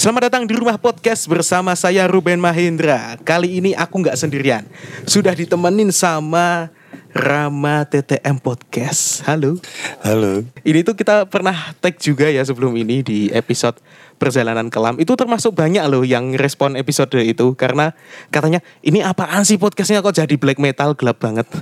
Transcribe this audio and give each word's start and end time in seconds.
Selamat 0.00 0.32
datang 0.32 0.48
di 0.48 0.56
rumah 0.56 0.80
podcast 0.80 1.28
bersama 1.28 1.76
saya 1.76 2.08
Ruben 2.08 2.40
Mahendra. 2.40 3.20
Kali 3.20 3.60
ini 3.60 3.76
aku 3.76 4.00
nggak 4.00 4.16
sendirian, 4.16 4.64
sudah 5.04 5.36
ditemenin 5.36 5.92
sama 5.92 6.72
Rama 7.12 7.84
TTM 7.84 8.40
Podcast. 8.40 9.20
Halo. 9.28 9.60
Halo. 10.00 10.48
Ini 10.64 10.88
tuh 10.88 10.96
kita 10.96 11.28
pernah 11.28 11.76
tag 11.84 12.00
juga 12.00 12.32
ya 12.32 12.40
sebelum 12.40 12.72
ini 12.80 13.04
di 13.04 13.28
episode 13.28 13.76
perjalanan 14.16 14.72
kelam. 14.72 14.96
Itu 14.96 15.20
termasuk 15.20 15.52
banyak 15.52 15.84
loh 15.84 16.00
yang 16.00 16.32
respon 16.32 16.80
episode 16.80 17.12
itu 17.20 17.52
karena 17.52 17.92
katanya 18.32 18.64
ini 18.80 19.04
apaan 19.04 19.44
sih 19.44 19.60
podcastnya 19.60 20.00
kok 20.00 20.16
jadi 20.16 20.32
black 20.40 20.56
metal 20.56 20.96
gelap 20.96 21.20
banget. 21.20 21.44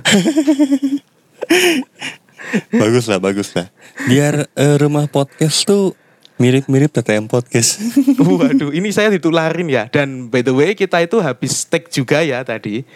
bagus 2.87 3.03
lah, 3.11 3.19
bagus 3.19 3.51
lah. 3.51 3.67
Biar 4.07 4.47
uh, 4.55 4.79
rumah 4.79 5.11
podcast 5.11 5.67
tuh 5.67 5.91
mirip-mirip 6.39 6.87
TTM 6.95 7.27
Podcast. 7.27 7.83
Waduh, 8.39 8.71
ini 8.71 8.95
saya 8.95 9.11
ditularin 9.11 9.67
ya. 9.67 9.91
Dan 9.91 10.31
by 10.31 10.39
the 10.39 10.55
way, 10.55 10.71
kita 10.71 11.03
itu 11.03 11.19
habis 11.19 11.67
tag 11.67 11.91
juga 11.91 12.23
ya 12.23 12.39
tadi. 12.47 12.87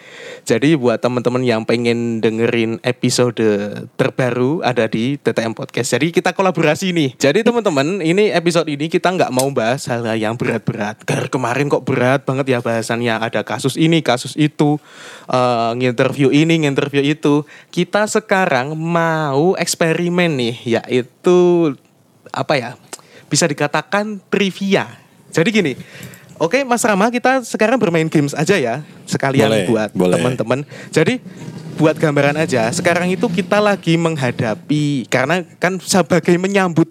Jadi 0.48 0.72
buat 0.80 0.96
teman-teman 0.96 1.44
yang 1.44 1.62
pengen 1.68 2.24
dengerin 2.24 2.80
episode 2.80 3.36
terbaru 4.00 4.64
ada 4.64 4.88
di 4.88 5.20
TTM 5.20 5.52
Podcast. 5.52 5.92
Jadi 5.92 6.08
kita 6.16 6.32
kolaborasi 6.32 6.96
nih. 6.96 7.20
Jadi 7.20 7.44
teman-teman, 7.44 8.00
ini 8.00 8.32
episode 8.32 8.64
ini 8.72 8.88
kita 8.88 9.12
nggak 9.12 9.30
mau 9.30 9.52
bahas 9.52 9.84
hal 9.92 10.08
yang 10.16 10.40
berat-berat. 10.40 11.04
Karena 11.04 11.28
kemarin 11.28 11.68
kok 11.68 11.84
berat 11.84 12.24
banget 12.24 12.48
ya 12.48 12.58
bahasannya. 12.64 13.20
Ada 13.20 13.44
kasus 13.44 13.76
ini, 13.76 14.00
kasus 14.00 14.40
itu, 14.40 14.80
uh, 15.28 15.76
nginterview 15.76 16.32
ini, 16.32 16.64
nginterview 16.64 17.04
itu. 17.04 17.44
Kita 17.68 18.08
sekarang 18.08 18.72
mau 18.72 19.52
eksperimen 19.60 20.32
nih, 20.32 20.80
yaitu 20.80 21.36
apa 22.32 22.56
ya 22.56 22.70
bisa 23.34 23.50
dikatakan 23.50 24.22
trivia. 24.30 24.86
Jadi 25.34 25.50
gini, 25.50 25.72
oke 26.38 26.62
Mas 26.62 26.86
Rama 26.86 27.10
kita 27.10 27.42
sekarang 27.42 27.82
bermain 27.82 28.06
games 28.06 28.30
aja 28.30 28.54
ya, 28.54 28.86
sekalian 29.10 29.50
boleh, 29.50 29.90
buat 29.90 29.90
teman-teman. 29.90 30.62
Jadi 30.94 31.18
buat 31.74 31.98
gambaran 31.98 32.38
aja, 32.38 32.70
sekarang 32.70 33.10
itu 33.10 33.26
kita 33.26 33.58
lagi 33.58 33.98
menghadapi 33.98 35.10
karena 35.10 35.42
kan 35.58 35.82
sebagai 35.82 36.38
menyambut 36.38 36.86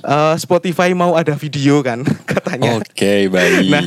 uh, 0.00 0.32
Spotify 0.40 0.96
mau 0.96 1.12
ada 1.12 1.36
video 1.36 1.84
kan 1.84 2.00
katanya. 2.32 2.80
Oke, 2.80 2.96
okay, 2.96 3.20
baik. 3.28 3.68
Nah, 3.68 3.84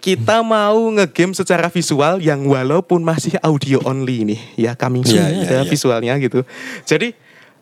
kita 0.00 0.40
mau 0.40 0.88
ngegame 0.96 1.36
secara 1.36 1.68
visual 1.68 2.22
yang 2.24 2.48
walaupun 2.48 3.04
masih 3.04 3.36
audio 3.44 3.82
only 3.84 4.22
nih 4.22 4.40
ya 4.54 4.72
kami 4.78 5.02
yeah, 5.02 5.28
yeah, 5.28 5.44
ada 5.44 5.56
yeah. 5.60 5.64
visualnya 5.68 6.14
gitu. 6.16 6.40
Jadi 6.88 7.12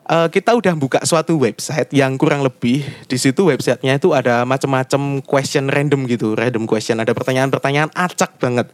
uh, 0.08 0.28
kita 0.28 0.52
udah 0.56 0.74
buka 0.76 1.00
suatu 1.04 1.36
website 1.40 1.90
yang 1.92 2.16
kurang 2.20 2.44
lebih 2.44 2.84
di 3.08 3.16
situ 3.16 3.48
websitenya 3.48 3.96
itu 3.96 4.12
ada 4.12 4.44
macam-macam 4.44 5.24
question 5.24 5.68
random 5.68 6.04
gitu, 6.08 6.36
random 6.36 6.68
question, 6.68 7.00
ada 7.00 7.12
pertanyaan-pertanyaan 7.12 7.90
acak 7.92 8.36
banget. 8.40 8.68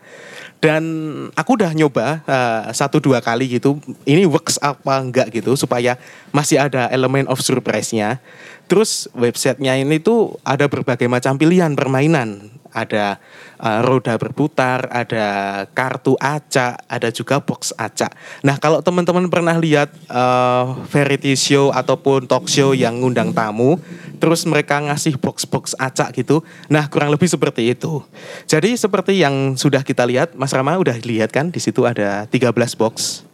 Dan 0.61 0.85
aku 1.33 1.57
udah 1.57 1.73
nyoba 1.73 2.21
uh, 2.29 2.69
satu 2.77 3.01
dua 3.01 3.25
kali 3.25 3.49
gitu, 3.49 3.81
ini 4.05 4.29
works 4.29 4.61
apa 4.61 5.01
enggak 5.01 5.33
gitu 5.33 5.57
supaya 5.57 5.97
masih 6.37 6.61
ada 6.61 6.93
elemen 6.93 7.25
of 7.33 7.41
surprise-nya. 7.41 8.21
Terus 8.69 9.09
websitenya 9.17 9.81
ini 9.81 9.99
tuh 9.99 10.37
ada 10.45 10.69
berbagai 10.69 11.09
macam 11.09 11.41
pilihan 11.41 11.73
permainan 11.73 12.60
ada 12.71 13.19
uh, 13.59 13.81
roda 13.85 14.17
berputar, 14.17 14.87
ada 14.91 15.27
kartu 15.71 16.15
acak, 16.19 16.81
ada 16.87 17.09
juga 17.11 17.43
box 17.43 17.75
acak. 17.77 18.15
Nah, 18.43 18.57
kalau 18.57 18.81
teman-teman 18.81 19.27
pernah 19.29 19.57
lihat 19.59 19.93
uh, 20.11 20.81
variety 20.89 21.35
show 21.37 21.71
ataupun 21.71 22.27
talk 22.27 22.47
show 22.47 22.73
yang 22.73 22.99
ngundang 23.03 23.35
tamu, 23.35 23.79
terus 24.19 24.47
mereka 24.47 24.79
ngasih 24.81 25.17
box-box 25.19 25.75
acak 25.77 26.15
gitu. 26.17 26.43
Nah, 26.71 26.87
kurang 26.87 27.11
lebih 27.11 27.27
seperti 27.27 27.73
itu. 27.73 28.03
Jadi 28.47 28.77
seperti 28.77 29.21
yang 29.21 29.55
sudah 29.59 29.83
kita 29.83 30.05
lihat, 30.07 30.37
Mas 30.37 30.53
Rama 30.53 30.77
udah 30.79 30.97
lihat 31.03 31.35
kan 31.35 31.49
di 31.49 31.59
situ 31.59 31.85
ada 31.85 32.29
13 32.29 32.53
box. 32.79 33.25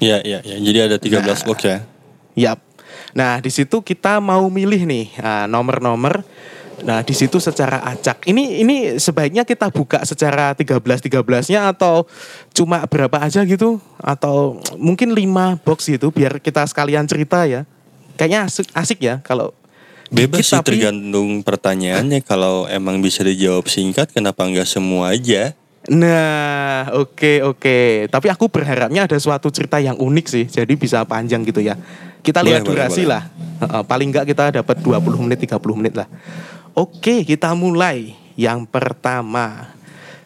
Iya, 0.00 0.24
iya, 0.24 0.40
ya. 0.40 0.56
Jadi 0.56 0.78
ada 0.80 0.96
13 0.96 1.20
nah, 1.20 1.36
box 1.44 1.58
ya. 1.62 1.78
Yap. 2.38 2.58
Nah, 3.12 3.42
di 3.42 3.50
situ 3.50 3.82
kita 3.82 4.22
mau 4.22 4.46
milih 4.46 4.86
nih 4.86 5.06
uh, 5.18 5.46
nomor-nomor 5.50 6.22
Nah, 6.80 7.04
di 7.04 7.12
situ 7.12 7.36
secara 7.36 7.84
acak. 7.84 8.24
Ini 8.24 8.64
ini 8.64 8.76
sebaiknya 8.96 9.44
kita 9.44 9.68
buka 9.68 10.00
secara 10.08 10.56
13 10.56 10.80
13-nya 10.80 11.70
atau 11.72 12.08
cuma 12.56 12.84
berapa 12.88 13.20
aja 13.20 13.44
gitu 13.44 13.80
atau 14.00 14.60
mungkin 14.80 15.12
5 15.12 15.60
box 15.60 15.88
gitu 15.92 16.08
biar 16.12 16.40
kita 16.40 16.64
sekalian 16.64 17.04
cerita 17.04 17.44
ya. 17.44 17.68
Kayaknya 18.16 18.40
asik, 18.48 18.66
asik 18.76 18.98
ya 19.00 19.24
kalau 19.24 19.56
Bebas 20.10 20.42
sih 20.42 20.58
tapi... 20.58 20.74
tergantung 20.74 21.46
pertanyaannya 21.46 22.26
kalau 22.26 22.66
emang 22.66 22.98
bisa 22.98 23.22
dijawab 23.22 23.70
singkat 23.70 24.10
kenapa 24.10 24.42
enggak 24.42 24.66
semua 24.66 25.14
aja? 25.14 25.54
Nah, 25.88 26.90
oke 26.92 27.14
okay, 27.14 27.36
oke. 27.40 27.62
Okay. 27.62 27.86
Tapi 28.10 28.26
aku 28.28 28.50
berharapnya 28.50 29.06
ada 29.06 29.16
suatu 29.16 29.48
cerita 29.48 29.78
yang 29.80 29.96
unik 29.96 30.26
sih. 30.26 30.44
Jadi 30.50 30.74
bisa 30.76 31.06
panjang 31.06 31.46
gitu 31.46 31.62
ya. 31.62 31.78
Kita 32.20 32.44
lihat 32.44 32.66
boleh, 32.66 32.84
durasi 32.84 33.06
boleh, 33.06 33.16
lah. 33.16 33.22
Uh, 33.62 33.84
paling 33.86 34.12
enggak 34.12 34.28
kita 34.28 34.60
dapat 34.60 34.76
20 34.82 35.24
menit 35.24 35.38
30 35.46 35.78
menit 35.78 35.94
lah. 35.96 36.08
Oke, 36.74 37.26
kita 37.26 37.52
mulai. 37.52 38.14
Yang 38.38 38.66
pertama. 38.70 39.74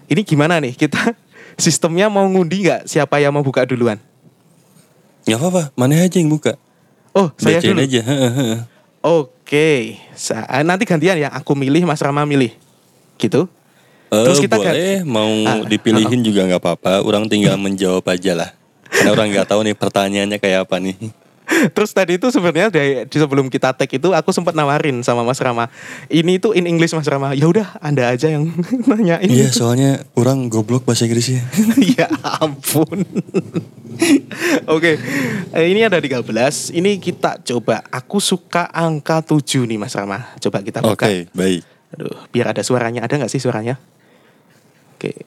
Ini 0.07 0.21
gimana 0.23 0.61
nih? 0.61 0.77
Kita 0.77 1.17
sistemnya 1.65 2.13
mau 2.13 2.25
ngundi 2.29 2.69
nggak 2.69 2.83
siapa 2.87 3.19
yang 3.19 3.35
mau 3.35 3.43
buka 3.43 3.65
duluan? 3.65 3.99
Nggak 5.25 5.39
apa-apa, 5.41 5.63
mana 5.73 6.05
aja 6.05 6.21
yang 6.21 6.29
buka. 6.29 6.61
Oh, 7.17 7.33
saya 7.41 7.63
Bacain 7.63 7.73
dulu. 7.73 7.85
aja. 7.87 8.03
Oke, 9.21 10.01
Sa 10.17 10.45
nanti 10.65 10.85
gantian 10.89 11.21
ya. 11.21 11.29
Aku 11.33 11.53
milih, 11.53 11.85
Mas 11.89 12.01
Rama 12.01 12.25
milih. 12.25 12.53
Gitu? 13.17 13.49
Uh, 14.13 14.25
Terus 14.29 14.41
kita 14.41 14.57
boleh, 14.61 15.03
mau 15.05 15.31
ah, 15.49 15.65
dipilihin 15.65 16.21
uh, 16.21 16.25
juga 16.25 16.41
nggak 16.45 16.61
apa-apa. 16.61 17.05
Orang 17.05 17.29
tinggal 17.29 17.57
menjawab 17.65 18.05
aja 18.09 18.33
lah. 18.37 18.51
Karena 18.89 19.11
orang 19.17 19.29
nggak 19.33 19.49
tahu 19.49 19.61
nih 19.65 19.77
pertanyaannya 19.77 20.39
kayak 20.39 20.69
apa 20.69 20.77
nih. 20.79 20.97
Terus 21.45 21.93
tadi 21.93 22.17
itu 22.17 22.33
sebenarnya 22.33 22.73
dari 22.73 23.05
di 23.05 23.17
sebelum 23.21 23.53
kita 23.53 23.77
tag 23.77 23.89
itu 23.93 24.09
aku 24.17 24.33
sempat 24.33 24.57
nawarin 24.57 25.05
sama 25.05 25.21
Mas 25.21 25.37
Rama. 25.39 25.69
Ini 26.09 26.41
itu 26.41 26.57
in 26.57 26.65
English 26.65 26.97
Mas 26.97 27.05
Rama. 27.05 27.37
Ya 27.37 27.45
udah 27.45 27.77
Anda 27.85 28.09
aja 28.09 28.33
yang 28.33 28.49
nanyain. 28.91 29.29
Iya, 29.29 29.53
soalnya 29.53 30.09
orang 30.17 30.49
goblok 30.49 30.89
bahasa 30.89 31.05
Inggrisnya. 31.05 31.45
ya 32.01 32.09
ampun. 32.41 33.05
Oke. 34.75 34.97
Okay. 34.97 35.69
Ini 35.69 35.87
ada 35.93 36.01
13. 36.01 36.25
Ini 36.73 36.97
kita 36.97 37.45
coba. 37.45 37.85
Aku 37.93 38.19
suka 38.25 38.73
angka 38.73 39.21
7 39.21 39.69
nih 39.69 39.77
Mas 39.77 39.93
Rama. 39.93 40.25
Coba 40.41 40.65
kita 40.65 40.81
buka. 40.81 40.97
Oke, 40.97 41.05
okay, 41.05 41.19
baik. 41.37 41.61
Aduh, 41.95 42.17
biar 42.33 42.57
ada 42.57 42.65
suaranya. 42.65 43.05
Ada 43.05 43.21
nggak 43.21 43.31
sih 43.31 43.39
suaranya? 43.39 43.77
Oke. 44.97 45.13
Okay. 45.13 45.19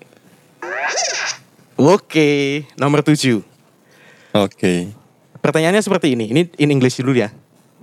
Oke, 1.77 1.93
okay. 2.09 2.37
nomor 2.81 3.05
7. 3.05 3.13
Oke. 3.13 3.45
Okay. 4.33 4.96
Pertanyaannya 5.47 5.79
seperti 5.79 6.19
ini. 6.19 6.27
Ini 6.35 6.41
in 6.59 6.75
English 6.75 6.99
dulu 6.99 7.15
ya. 7.15 7.31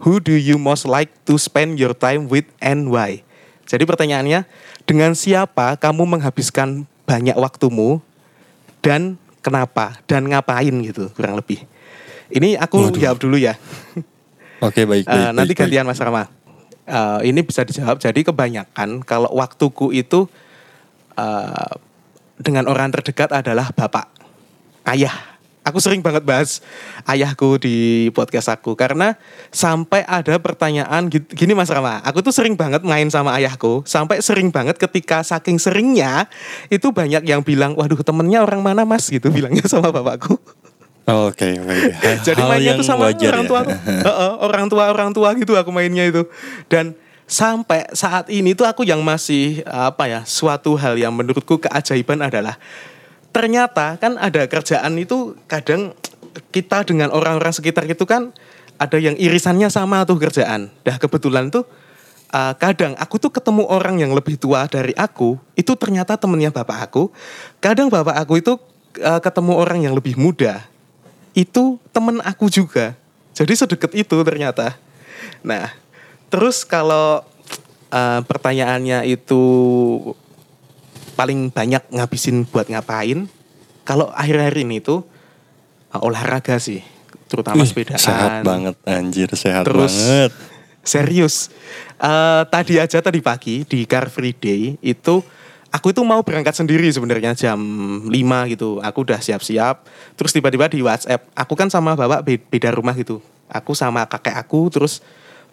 Who 0.05 0.21
do 0.21 0.37
you 0.37 0.61
most 0.61 0.85
like 0.85 1.09
to 1.25 1.41
spend 1.41 1.81
your 1.81 1.97
time 1.97 2.29
with 2.29 2.45
and 2.61 2.93
why? 2.93 3.25
Jadi 3.65 3.89
pertanyaannya, 3.89 4.45
dengan 4.85 5.17
siapa 5.17 5.81
kamu 5.81 6.05
menghabiskan 6.05 6.85
banyak 7.09 7.33
waktumu 7.41 8.05
dan 8.85 9.17
kenapa 9.41 9.97
dan 10.05 10.29
ngapain 10.29 10.77
gitu 10.85 11.09
kurang 11.17 11.41
lebih. 11.41 11.65
Ini 12.29 12.61
aku 12.61 12.93
Waduh. 12.93 13.01
jawab 13.01 13.17
dulu 13.17 13.41
ya. 13.41 13.57
Oke 14.61 14.85
baik. 14.85 15.09
baik 15.09 15.09
uh, 15.09 15.33
nanti 15.33 15.57
baik, 15.57 15.61
gantian 15.65 15.89
baik. 15.89 15.97
Mas 15.97 16.05
Rama. 16.05 16.25
Uh, 16.85 17.25
ini 17.25 17.41
bisa 17.41 17.65
dijawab. 17.65 17.97
Jadi 17.97 18.29
kebanyakan 18.29 19.01
kalau 19.09 19.33
waktuku 19.33 19.97
itu 19.97 20.29
uh, 21.17 21.73
dengan 22.37 22.69
orang 22.69 22.93
terdekat 22.93 23.33
adalah 23.33 23.73
bapak, 23.73 24.13
ayah 24.93 25.34
Aku 25.65 25.81
sering 25.81 26.05
banget 26.05 26.29
bahas 26.29 26.61
ayahku 27.09 27.57
di 27.57 28.13
podcast 28.13 28.53
aku 28.53 28.77
karena 28.77 29.17
sampai 29.49 30.05
ada 30.05 30.37
pertanyaan 30.37 31.09
gini 31.09 31.57
Mas 31.57 31.73
Rama, 31.73 32.05
aku 32.05 32.21
tuh 32.21 32.37
sering 32.37 32.53
banget 32.53 32.85
main 32.85 33.09
sama 33.09 33.33
ayahku, 33.41 33.81
sampai 33.89 34.21
sering 34.21 34.53
banget 34.53 34.77
ketika 34.77 35.25
saking 35.25 35.57
seringnya 35.57 36.29
itu 36.69 36.93
banyak 36.93 37.25
yang 37.25 37.41
bilang, 37.41 37.73
"Waduh, 37.81 38.05
temennya 38.05 38.45
orang 38.45 38.61
mana 38.61 38.85
Mas?" 38.85 39.09
gitu 39.09 39.33
bilangnya 39.33 39.65
sama 39.73 39.89
bapakku. 39.89 40.37
Oke, 41.05 41.57
okay, 41.57 41.81
okay. 41.97 42.17
Jadi 42.21 42.41
mainnya 42.45 42.77
tuh 42.77 42.85
sama 42.85 43.13
orang 43.13 43.45
tua, 43.45 43.61
ya? 43.65 43.77
uh, 43.77 44.09
uh, 44.09 44.33
orang 44.45 44.69
tua 44.69 44.93
orang 44.93 45.11
tua 45.17 45.33
gitu 45.37 45.57
aku 45.57 45.73
mainnya 45.73 46.05
itu. 46.05 46.29
Dan 46.69 46.93
sampai 47.25 47.89
saat 47.97 48.29
ini 48.29 48.53
tuh 48.53 48.69
aku 48.69 48.85
yang 48.85 49.01
masih 49.01 49.65
apa 49.65 50.09
ya, 50.09 50.21
suatu 50.29 50.77
hal 50.77 50.97
yang 50.97 51.13
menurutku 51.13 51.61
keajaiban 51.61 52.21
adalah 52.21 52.57
ternyata 53.35 53.99
kan 53.99 54.15
ada 54.17 54.47
kerjaan 54.47 54.95
itu 54.95 55.35
kadang 55.51 55.91
kita 56.55 56.87
dengan 56.87 57.11
orang-orang 57.11 57.51
sekitar 57.51 57.83
itu 57.91 58.07
kan 58.07 58.31
ada 58.79 58.99
yang 58.99 59.19
irisannya 59.19 59.67
sama 59.71 60.07
tuh 60.07 60.23
kerjaan. 60.23 60.71
Dah 60.87 60.99
kebetulan 61.03 61.51
tuh 61.51 61.67
uh, 62.35 62.55
kadang 62.59 62.95
aku 62.99 63.19
tuh 63.19 63.31
ketemu 63.35 63.67
orang 63.67 63.99
yang 63.99 64.15
lebih 64.15 64.39
tua 64.39 64.67
dari 64.67 64.95
aku, 64.95 65.39
itu 65.55 65.75
ternyata 65.75 66.19
temennya 66.19 66.51
bapak 66.51 66.91
aku. 66.91 67.11
Kadang 67.63 67.91
bapak 67.91 68.19
aku 68.19 68.39
itu 68.39 68.53
uh, 69.03 69.21
ketemu 69.23 69.53
orang 69.59 69.79
yang 69.83 69.95
lebih 69.95 70.19
muda, 70.19 70.63
itu 71.35 71.79
temen 71.95 72.19
aku 72.23 72.51
juga. 72.51 72.99
Jadi 73.35 73.55
sedekat 73.55 73.91
itu 73.99 74.17
ternyata. 74.23 74.79
Nah, 75.43 75.75
terus 76.31 76.63
kalau 76.63 77.27
uh, 77.91 78.21
pertanyaannya 78.27 79.07
itu 79.11 79.43
paling 81.15 81.49
banyak 81.55 81.81
ngabisin 81.95 82.45
buat 82.51 82.67
ngapain? 82.69 83.31
Kalau 83.87 84.11
akhir-akhir 84.13 84.57
ini 84.67 84.83
tuh 84.83 85.07
uh, 85.95 86.01
olahraga 86.03 86.59
sih, 86.59 86.83
terutama 87.31 87.63
sepedaan. 87.63 88.01
Sehat 88.01 88.43
banget 88.43 88.75
anjir, 88.85 89.31
sehat 89.33 89.65
Terus, 89.65 89.95
banget. 89.95 90.33
Serius. 90.85 91.49
Uh, 91.97 92.45
tadi 92.53 92.77
aja 92.77 93.01
tadi 93.01 93.25
pagi 93.25 93.65
di 93.65 93.89
Car 93.89 94.13
Free 94.13 94.37
Day 94.37 94.77
itu 94.85 95.25
aku 95.73 95.91
itu 95.91 96.05
mau 96.05 96.21
berangkat 96.21 96.53
sendiri 96.53 96.87
sebenarnya 96.93 97.33
jam 97.33 97.59
5 98.07 98.53
gitu. 98.53 98.83
Aku 98.85 99.07
udah 99.07 99.19
siap-siap. 99.19 99.89
Terus 100.19 100.31
tiba-tiba 100.35 100.69
di 100.69 100.85
WhatsApp, 100.85 101.25
aku 101.33 101.55
kan 101.57 101.73
sama 101.73 101.97
bapak 101.97 102.21
be- 102.27 102.45
beda 102.53 102.75
rumah 102.75 102.93
gitu. 102.99 103.25
Aku 103.49 103.73
sama 103.73 104.05
kakek 104.05 104.37
aku 104.37 104.69
terus 104.69 105.01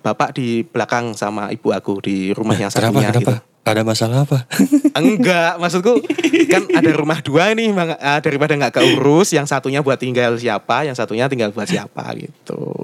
bapak 0.01 0.33
di 0.35 0.65
belakang 0.65 1.13
sama 1.13 1.53
ibu 1.53 1.69
aku 1.69 2.01
di 2.01 2.33
rumah 2.33 2.57
yang 2.57 2.73
Kenapa? 2.73 2.89
satunya 2.89 3.09
Kenapa? 3.13 3.19
gitu. 3.21 3.50
Ada 3.61 3.85
masalah 3.85 4.25
apa? 4.25 4.49
Enggak, 4.97 5.61
maksudku 5.61 6.01
kan 6.49 6.65
ada 6.73 6.91
rumah 6.97 7.21
dua 7.21 7.53
nih. 7.53 7.69
Ah, 8.01 8.17
daripada 8.17 8.57
nggak 8.57 8.73
keurus, 8.81 9.37
yang 9.37 9.45
satunya 9.45 9.85
buat 9.85 10.01
tinggal 10.01 10.33
siapa, 10.41 10.89
yang 10.89 10.97
satunya 10.97 11.29
tinggal 11.29 11.53
buat 11.53 11.69
siapa 11.69 12.09
gitu. 12.17 12.81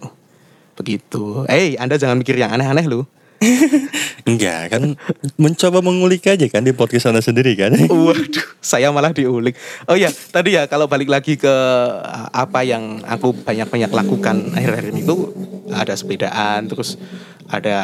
Begitu. 0.78 1.50
Eh, 1.50 1.74
Anda 1.82 1.98
jangan 1.98 2.22
mikir 2.22 2.38
yang 2.38 2.54
aneh-aneh 2.54 2.86
lu. 2.86 3.02
Enggak, 4.30 4.74
kan 4.74 4.98
mencoba 5.38 5.82
mengulik 5.82 6.26
aja 6.30 6.46
kan 6.50 6.62
di 6.62 6.74
podcast 6.78 7.10
Anda 7.10 7.26
sendiri 7.26 7.58
kan. 7.58 7.74
Waduh, 7.90 8.48
saya 8.62 8.94
malah 8.94 9.14
diulik. 9.18 9.58
Oh 9.90 9.98
ya, 9.98 10.14
tadi 10.14 10.58
ya 10.58 10.70
kalau 10.70 10.86
balik 10.86 11.10
lagi 11.10 11.42
ke 11.42 11.50
uh, 11.50 12.30
apa 12.30 12.62
yang 12.62 13.02
aku 13.02 13.34
banyak-banyak 13.34 13.90
lakukan 13.90 14.54
akhir-akhir 14.54 14.94
ini 14.94 15.02
tuh 15.06 15.34
ada 15.74 15.98
sepedaan, 15.98 16.70
terus 16.70 17.02
ada 17.50 17.78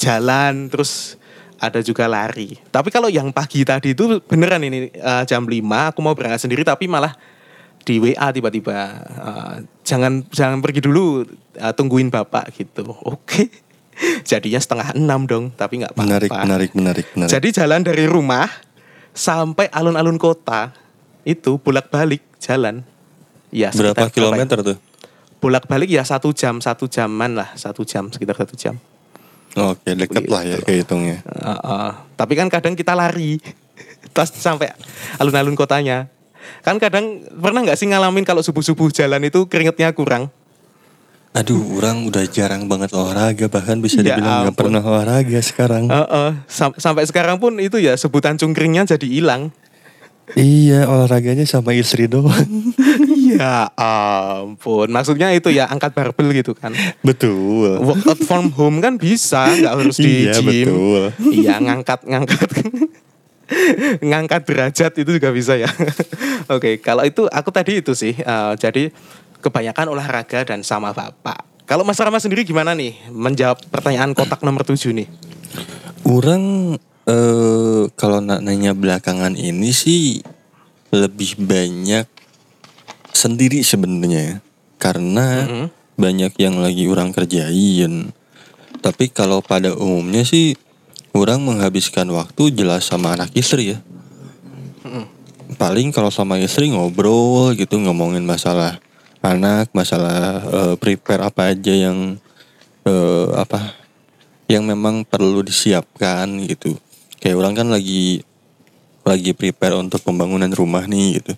jalan, 0.00 0.72
terus 0.72 1.17
ada 1.58 1.82
juga 1.82 2.06
lari. 2.06 2.54
Tapi 2.70 2.88
kalau 2.94 3.10
yang 3.10 3.34
pagi 3.34 3.66
tadi 3.66 3.92
itu 3.92 4.22
beneran 4.24 4.62
ini 4.62 4.94
uh, 5.02 5.26
jam 5.26 5.44
5 5.44 5.58
aku 5.94 5.98
mau 6.00 6.14
berangkat 6.14 6.46
sendiri 6.46 6.62
tapi 6.62 6.86
malah 6.86 7.12
di 7.82 7.98
WA 7.98 8.28
tiba-tiba 8.30 8.78
uh, 9.18 9.54
jangan 9.82 10.22
jangan 10.30 10.62
pergi 10.62 10.80
dulu 10.84 11.26
uh, 11.58 11.72
tungguin 11.74 12.08
bapak 12.08 12.54
gitu. 12.54 12.86
Oke. 13.04 13.50
Jadinya 14.30 14.62
setengah 14.62 14.94
enam 14.94 15.26
dong, 15.26 15.50
tapi 15.50 15.82
nggak 15.82 15.90
apa-apa. 15.90 16.06
Menarik, 16.06 16.30
menarik, 16.30 16.70
menarik, 16.78 17.06
menarik. 17.18 17.32
Jadi 17.34 17.48
jalan 17.50 17.82
dari 17.82 18.06
rumah 18.06 18.46
sampai 19.10 19.66
alun-alun 19.74 20.14
kota 20.22 20.70
itu 21.26 21.58
bolak-balik 21.58 22.22
jalan. 22.38 22.86
Ya, 23.50 23.74
Berapa 23.74 24.06
sekitar 24.06 24.14
kilometer 24.14 24.58
tuh? 24.62 24.78
Bolak-balik 25.42 25.90
ya 25.90 26.06
satu 26.06 26.30
jam, 26.30 26.62
satu 26.62 26.86
jaman 26.86 27.34
lah, 27.34 27.50
satu 27.58 27.82
jam 27.82 28.06
sekitar 28.14 28.38
satu 28.38 28.54
jam. 28.54 28.78
Oke, 29.58 29.90
deket 29.98 30.24
lah 30.30 30.42
ya 30.46 30.58
kehitungnya. 30.62 31.26
Uh, 31.26 31.50
uh. 31.58 31.88
Tapi 32.14 32.38
kan 32.38 32.46
kadang 32.46 32.78
kita 32.78 32.94
lari, 32.94 33.42
tas 34.16 34.30
sampai 34.30 34.70
alun-alun 35.18 35.58
kotanya. 35.58 36.06
Kan 36.62 36.78
kadang 36.80 37.26
pernah 37.28 37.66
nggak 37.66 37.76
sih 37.76 37.90
ngalamin 37.90 38.24
kalau 38.24 38.40
subuh-subuh 38.40 38.88
jalan 38.94 39.20
itu 39.26 39.50
keringetnya 39.50 39.92
kurang? 39.92 40.30
Aduh, 41.36 41.60
orang 41.76 42.08
udah 42.08 42.24
jarang 42.24 42.66
banget 42.66 42.90
olahraga, 42.96 43.46
bahkan 43.52 43.78
bisa 43.84 44.00
Ya 44.00 44.16
dibilang 44.16 44.48
nggak 44.48 44.56
pernah 44.56 44.80
olahraga 44.80 45.38
sekarang. 45.44 45.86
Uh, 45.86 46.00
uh. 46.08 46.30
Sam- 46.48 46.78
sampai 46.80 47.04
sekarang 47.04 47.36
pun 47.36 47.60
itu 47.60 47.76
ya 47.76 47.94
sebutan 47.94 48.40
cungkringnya 48.40 48.88
jadi 48.88 49.06
hilang. 49.06 49.52
Iya, 50.34 50.84
olahraganya 50.84 51.44
sama 51.44 51.72
istri 51.72 52.04
doang. 52.04 52.44
ya 53.32 53.72
ampun, 53.72 54.88
maksudnya 54.88 55.32
itu 55.32 55.48
ya 55.48 55.64
angkat 55.64 55.94
barbel 55.94 56.34
gitu 56.34 56.52
kan. 56.52 56.74
betul. 57.00 57.80
Workout 57.80 58.20
from 58.24 58.52
home 58.52 58.84
kan 58.84 59.00
bisa, 59.00 59.48
nggak 59.48 59.72
harus 59.72 59.96
di 59.96 60.28
Iya, 60.28 60.36
gym. 60.36 60.46
betul. 60.68 61.02
Iya, 61.32 61.54
ngangkat 61.60 62.04
ngangkat 62.04 62.50
ngangkat 64.04 64.42
derajat 64.44 64.92
itu 65.00 65.10
juga 65.16 65.32
bisa 65.32 65.56
ya. 65.56 65.68
Oke, 66.52 66.76
kalau 66.78 67.04
itu 67.04 67.24
aku 67.28 67.48
tadi 67.48 67.80
itu 67.80 67.96
sih. 67.96 68.12
eh, 68.12 68.52
jadi 68.60 68.92
kebanyakan 69.40 69.94
olahraga 69.94 70.44
dan 70.44 70.60
sama 70.60 70.92
bapak. 70.92 71.46
Kalau 71.64 71.84
Mas 71.84 72.00
Rama 72.00 72.16
sendiri 72.16 72.44
gimana 72.44 72.72
nih 72.72 72.96
menjawab 73.08 73.60
pertanyaan 73.68 74.16
kotak 74.16 74.40
nomor 74.40 74.64
7 74.64 74.88
nih? 74.92 75.08
Orang 76.02 76.76
eh 77.08 77.88
kalau 77.96 78.20
nak 78.20 78.44
nanya 78.44 78.76
belakangan 78.76 79.32
ini 79.32 79.72
sih 79.72 80.20
lebih 80.92 81.40
banyak 81.40 82.04
sendiri 83.10 83.64
sebenarnya 83.64 84.44
karena 84.76 85.48
Mhm. 85.48 85.66
banyak 85.98 86.32
yang 86.38 86.60
lagi 86.62 86.86
orang 86.86 87.10
kerjain. 87.10 88.14
Tapi 88.78 89.10
kalau 89.10 89.42
pada 89.42 89.74
umumnya 89.74 90.22
sih 90.22 90.54
orang 91.10 91.42
menghabiskan 91.42 92.06
waktu 92.14 92.54
jelas 92.54 92.86
sama 92.86 93.18
anak 93.18 93.34
istri 93.34 93.74
ya. 93.74 93.78
Paling 95.58 95.90
kalau 95.90 96.12
sama 96.12 96.38
istri 96.38 96.70
ngobrol 96.70 97.56
gitu 97.58 97.80
ngomongin 97.80 98.22
masalah 98.22 98.78
anak, 99.18 99.72
masalah 99.74 100.44
eh, 100.46 100.74
prepare 100.78 101.26
apa 101.26 101.50
aja 101.50 101.74
yang 101.74 102.20
eh, 102.86 103.26
apa 103.34 103.74
yang 104.46 104.62
memang 104.62 105.02
perlu 105.02 105.42
disiapkan 105.42 106.30
gitu. 106.46 106.78
Kayak 107.18 107.36
orang 107.38 107.54
kan 107.58 107.68
lagi 107.70 108.22
lagi 109.02 109.32
prepare 109.32 109.74
untuk 109.78 110.04
pembangunan 110.04 110.50
rumah 110.52 110.84
nih 110.84 111.22
gitu. 111.22 111.32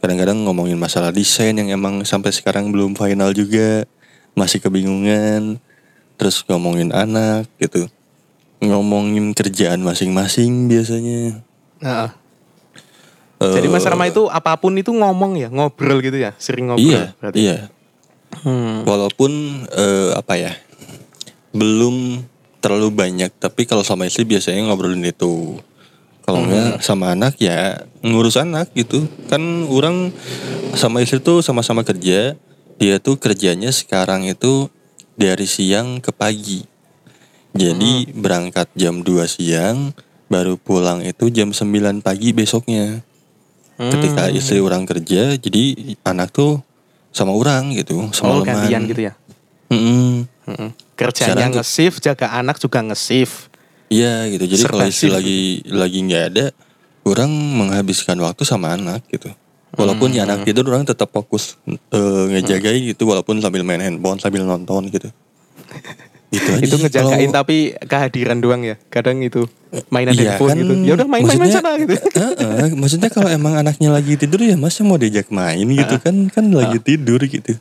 Kadang-kadang 0.00 0.48
ngomongin 0.48 0.80
masalah 0.80 1.12
desain 1.12 1.52
yang 1.52 1.68
emang 1.68 2.00
sampai 2.08 2.32
sekarang 2.32 2.72
belum 2.72 2.96
final 2.96 3.36
juga, 3.36 3.84
masih 4.32 4.58
kebingungan. 4.64 5.60
Terus 6.16 6.40
ngomongin 6.48 6.90
anak 6.96 7.48
gitu. 7.60 7.84
Ngomongin 8.64 9.36
kerjaan 9.36 9.84
masing-masing 9.84 10.68
biasanya. 10.68 11.44
Nah, 11.80 12.12
Jadi 13.40 13.72
Mas 13.72 13.88
Rama 13.88 14.04
itu 14.04 14.28
apa 14.28 14.52
pun 14.60 14.76
itu 14.76 14.92
ngomong 14.92 15.40
ya, 15.40 15.48
ngobrol 15.48 16.04
gitu 16.04 16.20
ya, 16.20 16.36
sering 16.36 16.68
ngobrol. 16.68 16.92
Iya, 16.92 17.16
berarti. 17.16 17.38
iya. 17.40 17.56
Hmm. 18.44 18.84
Walaupun 18.84 19.32
eh, 19.72 20.12
apa 20.12 20.36
ya, 20.36 20.52
belum 21.56 22.20
terlalu 22.60 22.92
banyak. 22.92 23.32
Tapi 23.34 23.64
kalau 23.64 23.82
sama 23.82 24.06
istri 24.06 24.24
biasanya 24.24 24.68
ngobrolin 24.68 25.02
itu. 25.04 25.58
Kalau 26.20 26.46
enggak 26.46 26.84
sama 26.84 27.16
anak 27.16 27.40
ya 27.42 27.82
ngurus 28.04 28.38
anak 28.38 28.70
gitu. 28.76 29.08
Kan 29.26 29.66
orang 29.66 30.14
sama 30.76 31.02
istri 31.02 31.18
tuh 31.18 31.42
sama-sama 31.42 31.82
kerja. 31.82 32.38
Dia 32.80 32.96
tuh 33.02 33.18
kerjanya 33.18 33.68
sekarang 33.74 34.24
itu 34.24 34.70
dari 35.18 35.44
siang 35.44 35.98
ke 36.00 36.14
pagi. 36.14 36.64
Jadi 37.50 38.06
berangkat 38.14 38.70
jam 38.78 39.02
2 39.02 39.26
siang, 39.26 39.90
baru 40.30 40.54
pulang 40.54 41.02
itu 41.02 41.28
jam 41.34 41.50
9 41.50 41.98
pagi 41.98 42.30
besoknya. 42.30 43.02
Ketika 43.74 44.28
Hmm. 44.30 44.36
istri 44.36 44.60
orang 44.62 44.86
kerja, 44.86 45.34
jadi 45.34 45.96
anak 46.04 46.30
tuh 46.30 46.62
sama 47.10 47.34
orang 47.34 47.74
gitu, 47.74 48.06
Oh, 48.06 48.12
semalaman. 48.14 48.46
gantian 48.68 48.82
gitu 48.86 49.02
ya. 49.08 49.12
Mm-mm. 49.72 50.28
Mm-mm. 50.46 50.70
Kerjanya 51.00 51.46
nge-shift, 51.50 51.98
jaga 52.00 52.26
anak 52.32 52.60
juga 52.60 52.78
nge-shift. 52.82 53.48
Iya 53.88 54.28
gitu. 54.28 54.44
Jadi 54.46 54.62
kalau 54.64 54.84
istri 54.84 55.08
lagi 55.08 55.40
lagi 55.66 55.98
nggak 56.00 56.24
ada, 56.30 56.44
orang 57.02 57.30
menghabiskan 57.32 58.20
waktu 58.20 58.44
sama 58.44 58.76
anak 58.76 59.02
gitu. 59.08 59.32
Walaupun 59.70 60.10
ya 60.10 60.26
Hmm. 60.26 60.34
anak 60.34 60.38
tidur 60.44 60.66
orang 60.68 60.82
tetap 60.82 61.10
fokus 61.10 61.54
eh, 61.66 62.24
ngejagain 62.28 62.82
gitu, 62.86 63.06
walaupun 63.06 63.38
sambil 63.38 63.62
main 63.62 63.78
handphone 63.78 64.18
sambil 64.18 64.42
nonton 64.42 64.86
gitu. 64.88 65.08
Gitu 66.30 66.46
aja 66.46 66.62
itu 66.62 66.76
ngejagain 66.78 67.26
Kalau- 67.26 67.42
tapi 67.42 67.74
kehadiran 67.82 68.38
doang 68.38 68.62
ya. 68.62 68.78
Kadang 68.86 69.18
itu 69.18 69.50
mainan 69.90 70.14
Iya 70.14 70.38
handphone 70.38 70.46
kan, 70.48 70.58
gitu. 70.62 70.72
Ya 70.86 70.92
udah 70.94 71.08
main 71.10 71.26
main 71.26 71.50
sana 71.50 71.74
gitu. 71.74 71.90
Heeh, 72.22 72.70
maksudnya 72.78 73.10
kalau 73.10 73.26
emang 73.26 73.58
anaknya 73.58 73.90
lagi 73.90 74.14
tidur 74.14 74.38
ya 74.38 74.54
masa 74.54 74.86
mau 74.86 74.94
diajak 74.94 75.26
main 75.34 75.66
gitu 75.66 75.98
kan 75.98 76.30
kan 76.30 76.44
lagi 76.54 76.78
tidur 76.78 77.18
gitu. 77.26 77.58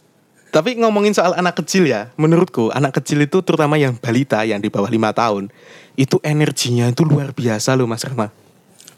Tapi 0.50 0.82
ngomongin 0.82 1.14
soal 1.14 1.38
anak 1.38 1.62
kecil 1.62 1.86
ya, 1.86 2.10
menurutku 2.18 2.74
anak 2.74 2.98
kecil 2.98 3.22
itu 3.22 3.46
terutama 3.46 3.78
yang 3.78 3.94
balita 4.02 4.42
yang 4.42 4.58
di 4.58 4.74
bawah 4.74 4.90
lima 4.90 5.14
tahun, 5.14 5.54
itu 5.94 6.18
energinya 6.26 6.90
itu 6.90 7.06
luar 7.06 7.38
biasa 7.38 7.78
loh 7.78 7.86
Mas 7.86 8.02
Rama. 8.02 8.34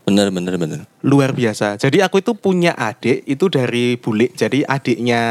Bener 0.08 0.32
bener 0.32 0.56
bener. 0.58 0.80
Luar 1.04 1.36
biasa. 1.36 1.76
Jadi 1.76 2.00
aku 2.00 2.24
itu 2.24 2.34
punya 2.34 2.74
adik 2.74 3.28
itu 3.28 3.46
dari 3.52 4.00
bule. 4.00 4.32
Jadi 4.34 4.66
adiknya 4.66 5.22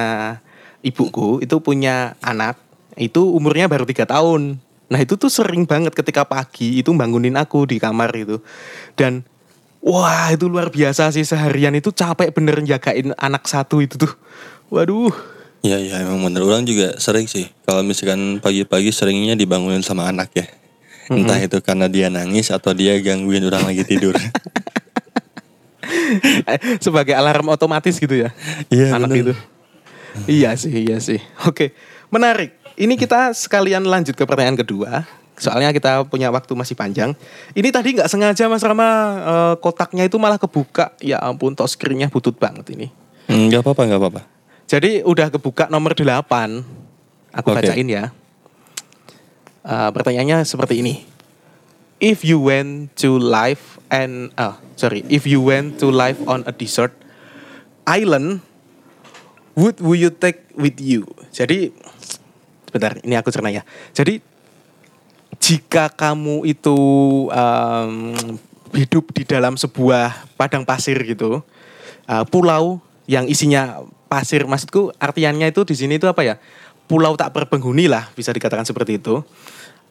ibuku 0.85 1.43
itu 1.43 1.57
punya 1.59 2.15
anak 2.23 2.61
itu 3.01 3.25
umurnya 3.25 3.67
baru 3.67 3.89
tiga 3.89 4.05
tahun. 4.07 4.61
Nah 4.91 4.99
itu 5.01 5.17
tuh 5.17 5.31
sering 5.31 5.65
banget 5.65 5.95
ketika 5.95 6.27
pagi 6.27 6.83
itu 6.83 6.91
bangunin 6.95 7.35
aku 7.41 7.65
di 7.65 7.81
kamar 7.81 8.13
itu. 8.13 8.39
Dan 8.95 9.27
wah 9.81 10.31
itu 10.31 10.47
luar 10.47 10.69
biasa 10.69 11.11
sih 11.15 11.25
seharian 11.25 11.75
itu 11.75 11.91
capek 11.91 12.31
bener 12.31 12.61
jagain 12.63 13.17
anak 13.17 13.49
satu 13.49 13.83
itu 13.83 13.97
tuh. 13.99 14.13
Waduh. 14.71 15.40
Ya 15.61 15.77
ya 15.77 16.01
emang 16.01 16.25
bener 16.25 16.41
orang 16.41 16.65
juga 16.65 16.97
sering 16.97 17.29
sih. 17.29 17.53
Kalau 17.69 17.85
misalkan 17.85 18.41
pagi-pagi 18.41 18.89
seringnya 18.93 19.37
dibangunin 19.37 19.85
sama 19.85 20.09
anak 20.09 20.33
ya. 20.33 20.47
Entah 21.11 21.43
itu 21.43 21.59
karena 21.61 21.91
dia 21.91 22.07
nangis 22.07 22.55
atau 22.55 22.71
dia 22.71 22.95
gangguin 23.03 23.43
orang 23.45 23.67
lagi 23.67 23.83
tidur. 23.85 24.15
Eh, 26.47 26.59
sebagai 26.83 27.15
alarm 27.15 27.55
otomatis 27.55 27.95
gitu 27.99 28.15
ya. 28.15 28.35
Iya, 28.67 28.99
anak 28.99 29.15
bener. 29.15 29.23
itu. 29.23 29.35
Iya 30.27 30.51
sih, 30.59 30.75
iya 30.75 30.99
sih. 30.99 31.23
Oke, 31.47 31.71
menarik. 32.11 32.55
Ini 32.75 32.99
kita 32.99 33.31
sekalian 33.31 33.87
lanjut 33.87 34.19
ke 34.19 34.25
pertanyaan 34.27 34.59
kedua. 34.59 35.07
soalnya 35.41 35.73
kita 35.73 36.05
punya 36.05 36.29
waktu 36.29 36.53
masih 36.53 36.77
panjang. 36.77 37.17
Ini 37.57 37.73
tadi 37.73 37.97
nggak 37.97 38.13
sengaja 38.13 38.45
Mas 38.45 38.61
Rama 38.61 38.85
uh, 38.85 39.55
kotaknya 39.57 40.05
itu 40.05 40.21
malah 40.21 40.37
kebuka. 40.37 40.93
Ya 41.01 41.17
ampun, 41.17 41.57
touchscreen-nya 41.57 42.13
butut 42.13 42.37
banget 42.37 42.77
ini. 42.77 42.93
Enggak 43.25 43.65
apa-apa, 43.65 43.89
enggak 43.89 44.01
apa-apa. 44.05 44.23
Jadi 44.71 45.03
udah 45.03 45.35
kebuka 45.35 45.67
nomor 45.67 45.99
8. 45.99 46.23
Aku 47.35 47.49
Oke. 47.51 47.59
bacain 47.59 47.91
ya. 47.91 48.15
Uh, 49.67 49.91
pertanyaannya 49.91 50.47
seperti 50.47 50.79
ini. 50.79 51.03
If 51.99 52.23
you 52.23 52.39
went 52.39 52.95
to 53.03 53.19
live 53.19 53.83
and 53.91 54.31
ah 54.39 54.63
sorry, 54.79 55.03
if 55.11 55.27
you 55.27 55.43
went 55.43 55.83
to 55.83 55.91
live 55.91 56.23
on 56.31 56.47
a 56.47 56.55
desert 56.55 56.95
island, 57.83 58.47
would 59.59 59.83
will 59.83 59.99
you 59.99 60.15
take 60.15 60.47
with 60.55 60.79
you? 60.79 61.03
Jadi 61.35 61.75
sebentar, 62.71 62.95
ini 63.03 63.19
aku 63.19 63.35
cerna 63.35 63.51
ya. 63.51 63.67
Jadi 63.91 64.23
jika 65.43 65.91
kamu 65.91 66.47
itu 66.47 66.79
um, 67.27 68.15
hidup 68.71 69.11
di 69.13 69.27
dalam 69.27 69.59
sebuah 69.59 70.31
padang 70.39 70.63
pasir 70.63 70.97
gitu, 71.03 71.43
uh, 72.07 72.25
pulau 72.31 72.79
yang 73.11 73.27
isinya 73.27 73.83
pasir, 74.11 74.43
maksudku 74.43 74.91
artiannya 74.99 75.55
itu 75.55 75.63
di 75.63 75.79
sini 75.79 76.03
itu 76.03 76.11
apa 76.11 76.27
ya? 76.27 76.35
Pulau 76.91 77.15
tak 77.15 77.31
berpenghuni 77.31 77.87
lah, 77.87 78.11
bisa 78.19 78.35
dikatakan 78.35 78.67
seperti 78.67 78.99
itu. 78.99 79.23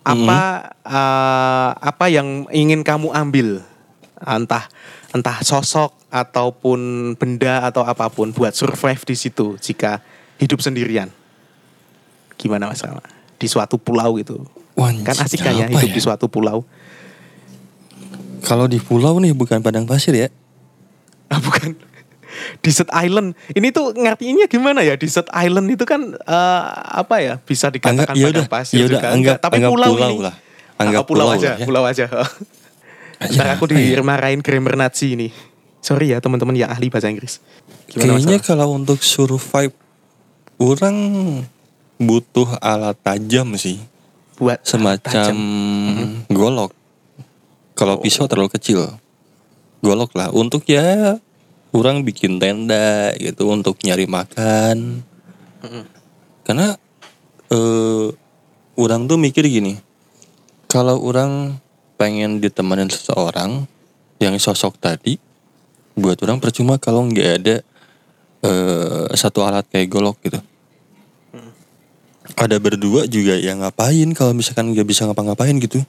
Apa 0.03 0.75
uh, 0.83 1.71
apa 1.79 2.11
yang 2.11 2.43
ingin 2.51 2.83
kamu 2.83 3.15
ambil? 3.15 3.63
Entah 4.19 4.67
entah 5.15 5.39
sosok 5.39 5.95
ataupun 6.11 7.13
benda 7.15 7.63
atau 7.63 7.87
apa 7.87 8.11
pun 8.11 8.35
buat 8.35 8.51
survive 8.51 8.99
di 9.07 9.15
situ 9.15 9.55
jika 9.63 10.03
hidup 10.43 10.59
sendirian. 10.59 11.07
Gimana 12.35 12.67
Mas 12.67 12.83
Rama? 12.83 12.99
Di 13.39 13.47
suatu 13.47 13.79
pulau 13.79 14.19
gitu. 14.19 14.43
Kan 15.07 15.15
asik 15.23 15.39
kan 15.39 15.55
ya 15.55 15.71
hidup 15.71 15.91
di 15.95 16.01
suatu 16.03 16.27
pulau. 16.27 16.67
Kalau 18.43 18.67
di 18.67 18.79
pulau 18.79 19.19
nih 19.19 19.35
bukan 19.35 19.59
padang 19.59 19.87
pasir 19.87 20.15
ya. 20.15 20.27
Ah, 21.27 21.39
bukan. 21.45 21.75
Desert 22.59 22.89
Island. 22.91 23.37
Ini 23.51 23.67
tuh 23.69 23.93
ngertiinnya 23.93 24.45
gimana 24.45 24.81
ya? 24.81 24.95
Desert 24.95 25.29
Island 25.29 25.67
itu 25.69 25.83
kan 25.83 26.01
eh, 26.13 26.63
apa 26.95 27.15
ya? 27.19 27.33
Bisa 27.39 27.69
dikatakan 27.69 28.13
ya 28.13 28.27
padang 28.27 28.43
udah, 28.43 28.45
pasir 28.47 28.77
ya 28.77 28.85
udah, 28.85 28.93
juga. 28.97 29.07
anggap, 29.11 29.35
Tapi 29.39 29.55
anggap 29.57 29.71
pulau, 29.71 29.91
pulau 29.93 30.09
ini. 30.11 30.23
lah. 30.23 30.35
Anggap 30.79 31.03
Ah, 31.03 31.07
pulau, 31.07 31.25
pulau 31.27 31.35
aja, 31.35 31.49
ya. 31.53 31.65
pulau 31.65 31.83
aja. 31.83 32.05
Ntar 33.35 33.47
aku 33.53 33.67
ya? 33.69 33.99
dimarahin 33.99 34.39
grammar 34.39 34.75
Nazi 34.75 35.13
ini. 35.13 35.27
Sorry 35.79 36.11
ya 36.11 36.19
teman-teman 36.19 36.55
yang 36.55 36.69
ahli 36.69 36.87
bahasa 36.87 37.07
Inggris. 37.07 37.39
Gimana 37.87 38.15
Kayaknya 38.15 38.35
Mas 38.35 38.43
Rama? 38.43 38.47
kalau 38.47 38.67
untuk 38.73 38.99
survive 38.99 39.75
orang 40.57 40.95
butuh 41.97 42.55
alat 42.59 42.95
tajam 42.97 43.55
sih. 43.55 43.79
buat 44.35 44.63
Semacam 44.63 45.03
tajam. 45.03 45.35
Mhm. 45.35 46.31
golok. 46.31 46.71
Kalau 47.75 47.99
Oh. 47.99 48.01
pisau 48.01 48.23
terlalu 48.23 48.47
kecil. 48.49 48.87
Golok 49.79 50.15
lah 50.15 50.31
untuk 50.31 50.63
ya 50.63 51.19
orang 51.73 52.01
bikin 52.01 52.41
tenda 52.41 53.13
gitu 53.17 53.49
untuk 53.49 53.77
nyari 53.85 54.09
makan. 54.09 55.05
Mhm. 55.61 55.83
Karena 56.45 56.73
eh 57.49 58.07
orang 58.79 59.05
tuh 59.05 59.19
mikir 59.19 59.45
gini. 59.45 59.77
Kalau 60.69 61.01
orang 61.01 61.57
pengen 61.97 62.39
ditemenin 62.39 62.87
seseorang 62.87 63.65
yang 64.21 64.37
sosok 64.37 64.77
tadi 64.77 65.17
buat 65.99 66.15
orang 66.23 66.39
percuma 66.39 66.79
kalau 66.79 67.03
nggak 67.09 67.31
ada 67.41 67.55
eh 68.39 69.05
satu 69.17 69.43
alat 69.43 69.67
kayak 69.67 69.91
golok 69.91 70.17
gitu. 70.23 70.39
Ada 72.37 72.61
berdua 72.61 73.09
juga 73.09 73.35
yang 73.35 73.65
ngapain 73.65 74.13
kalau 74.13 74.37
misalkan 74.37 74.71
nggak 74.71 74.87
bisa 74.87 75.09
ngapa-ngapain 75.09 75.57
gitu. 75.59 75.81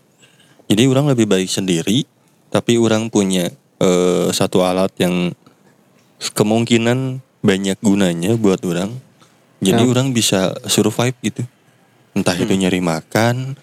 Jadi 0.70 0.82
orang 0.86 1.10
lebih 1.10 1.26
baik 1.28 1.50
sendiri, 1.50 2.06
tapi 2.48 2.80
orang 2.80 3.12
punya 3.12 3.50
eh, 3.78 4.28
satu 4.32 4.64
alat 4.64 4.90
yang 4.98 5.36
kemungkinan 6.20 7.24
banyak 7.40 7.80
gunanya 7.80 8.36
buat 8.36 8.60
orang. 8.64 8.92
Jadi 9.60 9.82
Ya. 9.84 9.88
orang 9.88 10.12
bisa 10.12 10.56
survive 10.68 11.16
gitu. 11.20 11.44
Entah 12.12 12.36
itu 12.36 12.52
nyari 12.52 12.80
makan, 12.80 13.56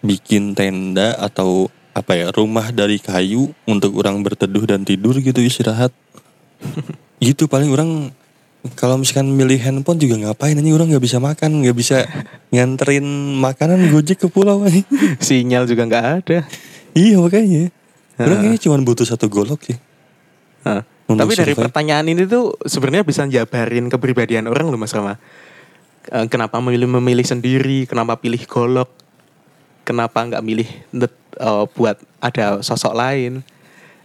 bikin 0.00 0.54
tenda 0.54 1.14
atau 1.14 1.70
apa 1.90 2.14
ya 2.14 2.30
rumah 2.30 2.70
dari 2.70 2.98
kayu 2.98 3.50
untuk 3.66 3.98
orang 3.98 4.22
berteduh 4.22 4.62
dan 4.62 4.82
tidur 4.82 5.18
gitu 5.18 5.42
istirahat. 5.42 5.90
gitu 7.20 7.46
paling 7.46 7.70
orang 7.70 7.90
kalau 8.76 9.00
misalkan 9.00 9.32
milih 9.32 9.56
handphone 9.56 9.96
juga 9.96 10.20
ngapain 10.20 10.52
ini 10.52 10.70
orang 10.76 10.92
nggak 10.92 11.00
bisa 11.00 11.16
makan 11.16 11.64
nggak 11.64 11.76
bisa 11.76 12.04
nganterin 12.52 13.04
makanan 13.40 13.88
gojek 13.88 14.20
ke 14.20 14.28
pulau 14.28 14.60
ini 14.68 14.84
Sinyal 15.24 15.64
juga 15.64 15.88
nggak 15.88 16.06
ada. 16.20 16.38
iya 16.92 17.16
makanya 17.16 17.72
orang 18.20 18.52
ini 18.52 18.56
cuma 18.60 18.76
butuh 18.80 19.08
satu 19.08 19.32
golok 19.32 19.64
sih 19.64 19.80
Hah. 20.60 20.84
Untuk 21.10 21.26
Tapi 21.26 21.34
dari 21.34 21.54
pertanyaan 21.58 22.06
ini 22.06 22.22
tuh 22.24 22.54
sebenarnya 22.62 23.02
bisa 23.02 23.26
jabarin 23.26 23.90
kepribadian 23.90 24.46
orang 24.46 24.70
loh 24.70 24.78
Mas 24.78 24.94
Rama. 24.94 25.18
Eh, 26.06 26.26
Kenapa 26.30 26.62
memilih 26.62 26.86
memilih 26.88 27.26
sendiri? 27.26 27.82
Kenapa 27.84 28.14
pilih 28.14 28.38
golok? 28.46 28.86
Kenapa 29.82 30.22
nggak 30.22 30.38
milih 30.40 30.68
net, 30.92 31.10
eh, 31.34 31.64
buat 31.74 31.98
ada 32.18 32.62
sosok 32.62 32.94
lain? 32.94 33.42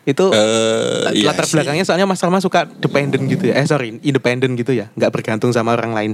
Itu 0.02 0.30
Eh, 0.30 1.18
iya 1.18 1.30
latar 1.30 1.46
sih. 1.46 1.54
belakangnya 1.54 1.82
soalnya 1.82 2.06
Mas 2.06 2.22
Rama 2.22 2.38
suka 2.38 2.66
dependent 2.66 3.22
gitu 3.26 3.50
ya. 3.50 3.58
Eh 3.58 3.66
sorry, 3.66 4.02
independen 4.02 4.54
gitu 4.54 4.70
ya, 4.72 4.90
nggak 4.92 5.12
bergantung 5.12 5.50
sama 5.50 5.72
orang 5.72 5.94
lain. 5.94 6.14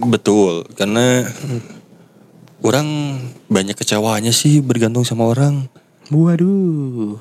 betul 0.00 0.64
karena 0.74 1.28
orang 2.60 2.88
banyak 3.46 3.76
kecewanya 3.76 4.32
sih 4.32 4.60
bergantung 4.60 5.04
sama 5.04 5.28
orang 5.28 5.68
Waduh. 6.08 7.20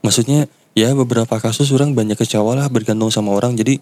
maksudnya 0.00 0.44
ya 0.76 0.92
beberapa 0.92 1.40
kasus 1.40 1.72
orang 1.72 1.96
banyak 1.96 2.14
kecewa 2.14 2.52
lah 2.52 2.68
bergantung 2.68 3.08
sama 3.08 3.32
orang. 3.32 3.56
Jadi 3.56 3.80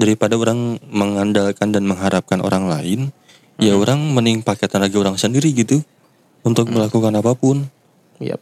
daripada 0.00 0.34
orang 0.34 0.80
mengandalkan 0.88 1.70
dan 1.70 1.84
mengharapkan 1.84 2.40
orang 2.40 2.66
lain 2.66 3.12
ya 3.60 3.76
orang 3.76 4.00
mending 4.16 4.40
pakai 4.40 4.64
tenaga 4.66 4.96
orang 4.96 5.20
sendiri 5.20 5.52
gitu 5.52 5.84
untuk 6.40 6.72
melakukan 6.72 7.12
apa 7.14 7.36
pun. 7.36 7.68
Yap. 8.18 8.40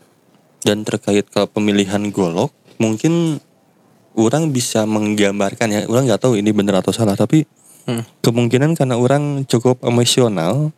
dan 0.59 0.83
terkait 0.83 1.23
ke 1.31 1.47
pemilihan 1.47 2.11
golok 2.11 2.51
mungkin 2.79 3.39
orang 4.19 4.51
bisa 4.51 4.87
menggambarkan 4.87 5.71
ya. 5.71 5.81
Orang 5.87 6.11
nggak 6.11 6.19
tahu 6.19 6.35
ini 6.35 6.51
benar 6.51 6.83
atau 6.83 6.95
salah 6.95 7.15
tapi 7.15 7.45
Hmm. 7.89 8.05
kemungkinan 8.21 8.77
karena 8.77 9.01
orang 9.01 9.49
cukup 9.49 9.81
emosional 9.81 10.77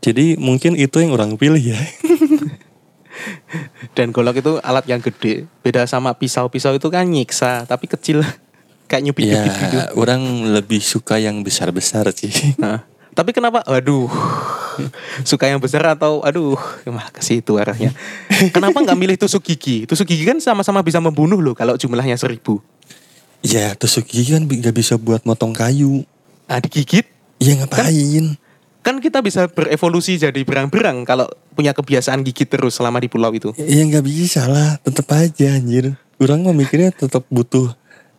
jadi 0.00 0.40
mungkin 0.40 0.80
itu 0.80 0.96
yang 0.96 1.12
orang 1.12 1.36
pilih 1.36 1.60
ya 1.60 1.76
Dan 3.96 4.10
golok 4.14 4.40
itu 4.40 4.52
alat 4.62 4.84
yang 4.86 5.02
gede. 5.02 5.46
Beda 5.62 5.84
sama 5.86 6.14
pisau-pisau 6.14 6.76
itu 6.76 6.88
kan 6.88 7.04
nyiksa, 7.06 7.64
tapi 7.68 7.86
kecil. 7.90 8.22
Kayak 8.88 9.02
ya 9.04 9.06
nyubit-nyubit 9.12 9.52
gitu. 9.52 9.78
orang 10.00 10.22
lebih 10.48 10.80
suka 10.80 11.20
yang 11.20 11.44
besar-besar 11.44 12.08
sih 12.16 12.32
Nah, 12.62 12.88
tapi 13.12 13.36
kenapa? 13.36 13.60
Aduh, 13.68 14.08
suka 15.28 15.44
yang 15.44 15.60
besar 15.60 15.84
atau 15.92 16.24
aduh, 16.24 16.56
malah 16.88 17.12
ke 17.12 17.20
situ 17.20 17.60
arahnya. 17.60 17.92
Kenapa 18.48 18.80
nggak 18.80 18.96
milih 18.96 19.16
tusuk 19.20 19.44
gigi? 19.44 19.84
Tusuk 19.84 20.08
gigi 20.08 20.24
kan 20.24 20.40
sama-sama 20.40 20.80
bisa 20.80 21.04
membunuh 21.04 21.36
loh 21.36 21.52
kalau 21.52 21.76
jumlahnya 21.76 22.16
seribu. 22.16 22.64
ya 23.44 23.76
tusuk 23.76 24.08
gigi 24.08 24.32
kan 24.34 24.48
nggak 24.48 24.72
bisa 24.72 24.96
buat 24.96 25.22
motong 25.28 25.52
kayu 25.52 26.02
Nah, 26.48 26.58
digigit 26.64 27.04
ya 27.36 27.52
ngapain 27.60 27.92
kan 27.92 28.26
kita 28.82 29.20
bisa 29.20 29.46
berevolusi 29.46 30.16
jadi 30.16 30.36
berang-berang 30.38 31.02
kalau 31.02 31.24
punya 31.52 31.70
kebiasaan 31.70 32.20
gigit 32.22 32.46
terus 32.46 32.74
selama 32.74 32.98
di 32.98 33.06
pulau 33.06 33.30
itu. 33.30 33.52
ya 33.54 33.80
nggak 33.80 34.02
bisa 34.02 34.44
lah 34.44 34.76
tetap 34.78 35.06
aja 35.10 35.52
anjir 35.52 35.92
orang 36.16 36.40
mah 36.40 36.52
mikirnya 36.52 36.90
tetap 36.90 37.22
butuh 37.28 37.72